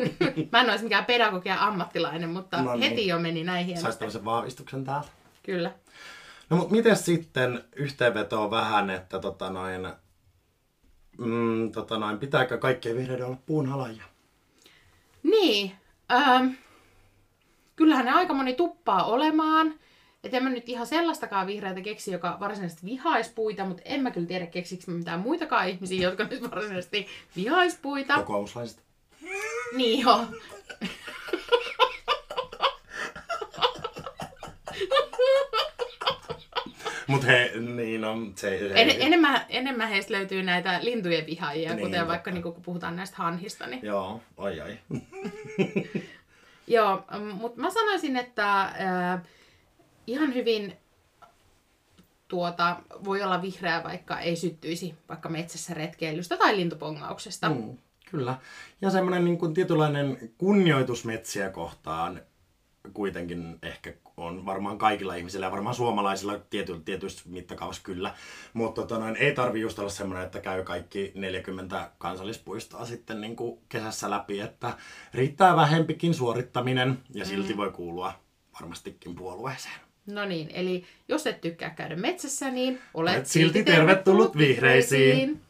Mä 0.52 0.60
en 0.60 0.70
olisi 0.70 0.84
mikään 0.84 1.04
pedagogia 1.04 1.56
ammattilainen, 1.60 2.28
mutta 2.30 2.62
No 2.62 2.76
niin. 2.76 2.90
heti 2.90 3.06
jo 3.06 3.18
meni 3.18 3.44
näin 3.44 3.80
Saisi 3.80 3.98
tämmöisen 3.98 4.24
vahvistuksen 4.24 4.84
täältä. 4.84 5.08
Kyllä. 5.42 5.70
No 6.50 6.56
mutta 6.56 6.74
miten 6.74 6.96
sitten 6.96 7.64
yhteenvetoa 7.76 8.50
vähän, 8.50 8.90
että 8.90 9.18
tota 9.18 9.50
noin, 9.50 9.88
mm, 11.18 11.72
tota 11.72 11.98
noin, 11.98 12.18
pitääkö 12.18 12.58
kaikkien 12.58 12.96
vihreiden 12.96 13.26
olla 13.26 13.38
puunhalajia? 13.46 14.04
Niin. 15.22 15.72
Ähm, 16.12 16.48
kyllähän 17.76 18.04
ne 18.04 18.12
aika 18.12 18.34
moni 18.34 18.54
tuppaa 18.54 19.04
olemaan. 19.04 19.74
Et 20.24 20.34
en 20.34 20.42
mä 20.42 20.50
nyt 20.50 20.68
ihan 20.68 20.86
sellaistakaan 20.86 21.46
vihreätä 21.46 21.80
keksi, 21.80 22.12
joka 22.12 22.36
varsinaisesti 22.40 22.86
vihaisi 22.86 23.32
puita, 23.34 23.64
mutta 23.64 23.82
en 23.84 24.02
mä 24.02 24.10
kyllä 24.10 24.26
tiedä 24.26 24.46
keksikö 24.46 24.82
mä 24.86 24.98
mitään 24.98 25.20
muitakaan 25.20 25.68
ihmisiä, 25.68 26.02
jotka 26.02 26.24
nyt 26.24 26.50
varsinaisesti 26.50 27.06
vihaisi 27.36 27.78
puita. 27.82 28.14
Kokoomuslaiset. 28.14 28.82
Niin 29.76 30.00
joo. 30.00 30.24
Mut 37.06 37.26
he, 37.26 37.52
niin 37.74 38.04
on, 38.04 38.32
se, 38.36 38.58
se 38.58 38.70
En, 38.74 38.90
enemmän, 39.02 39.40
enemmän 39.48 39.88
heistä 39.88 40.12
löytyy 40.12 40.42
näitä 40.42 40.78
lintujen 40.82 41.26
vihaajia, 41.26 41.68
Niin, 41.74 41.78
kuten 41.80 42.00
totta. 42.00 42.08
vaikka 42.12 42.30
niin 42.30 42.42
kun 42.42 42.62
puhutaan 42.62 42.96
näistä 42.96 43.16
hanhista. 43.16 43.66
Niin. 43.66 43.80
Joo, 43.84 44.20
oi 44.36 44.60
ai. 44.60 44.78
Joo, 46.66 47.04
mutta 47.32 47.60
mä 47.60 47.70
sanoisin, 47.70 48.16
että 48.16 48.62
äh, 48.62 49.20
ihan 50.06 50.34
hyvin 50.34 50.76
tuota, 52.28 52.76
voi 53.04 53.22
olla 53.22 53.42
vihreä, 53.42 53.84
vaikka 53.84 54.20
ei 54.20 54.36
syttyisi 54.36 54.94
vaikka 55.08 55.28
metsässä 55.28 55.74
retkeilystä 55.74 56.36
tai 56.36 56.56
lintupongauksesta. 56.56 57.48
Mm. 57.48 57.56
Mm, 57.56 57.78
kyllä. 58.10 58.38
Ja 58.80 58.90
semmoinen 58.90 59.24
niin 59.24 59.38
kuin 59.38 59.54
tietynlainen 59.54 60.32
kunnioitus 60.38 61.04
metsiä 61.04 61.50
kohtaan 61.50 62.20
kuitenkin 62.94 63.58
ehkä 63.62 63.92
on 64.16 64.46
varmaan 64.46 64.78
kaikilla 64.78 65.14
ihmisillä 65.14 65.46
ja 65.46 65.50
varmaan 65.50 65.74
suomalaisilla 65.74 66.38
tiety, 66.50 66.80
tietysti 66.84 67.22
mittakaavassa 67.26 67.82
kyllä. 67.82 68.14
Mutta 68.52 68.82
tota 68.82 68.98
noin, 68.98 69.16
ei 69.16 69.34
tarvi 69.34 69.60
just 69.60 69.78
olla 69.78 69.90
semmoinen, 69.90 70.26
että 70.26 70.40
käy 70.40 70.64
kaikki 70.64 71.12
40 71.14 71.90
kansallispuistoa 71.98 72.86
sitten 72.86 73.20
niin 73.20 73.36
kuin 73.36 73.58
kesässä 73.68 74.10
läpi, 74.10 74.40
että 74.40 74.76
riittää 75.14 75.56
vähempikin 75.56 76.14
suorittaminen 76.14 76.98
ja 77.14 77.24
silti 77.24 77.56
voi 77.56 77.70
kuulua 77.70 78.12
varmastikin 78.60 79.14
puolueeseen. 79.14 79.80
No 80.06 80.24
niin, 80.24 80.50
eli 80.52 80.84
jos 81.08 81.26
et 81.26 81.40
tykkää 81.40 81.70
käydä 81.70 81.96
metsässä, 81.96 82.50
niin 82.50 82.80
olet 82.94 83.14
Olet 83.14 83.26
silti 83.26 83.64
tervetullut 83.64 84.36
vihreisiin. 84.36 85.40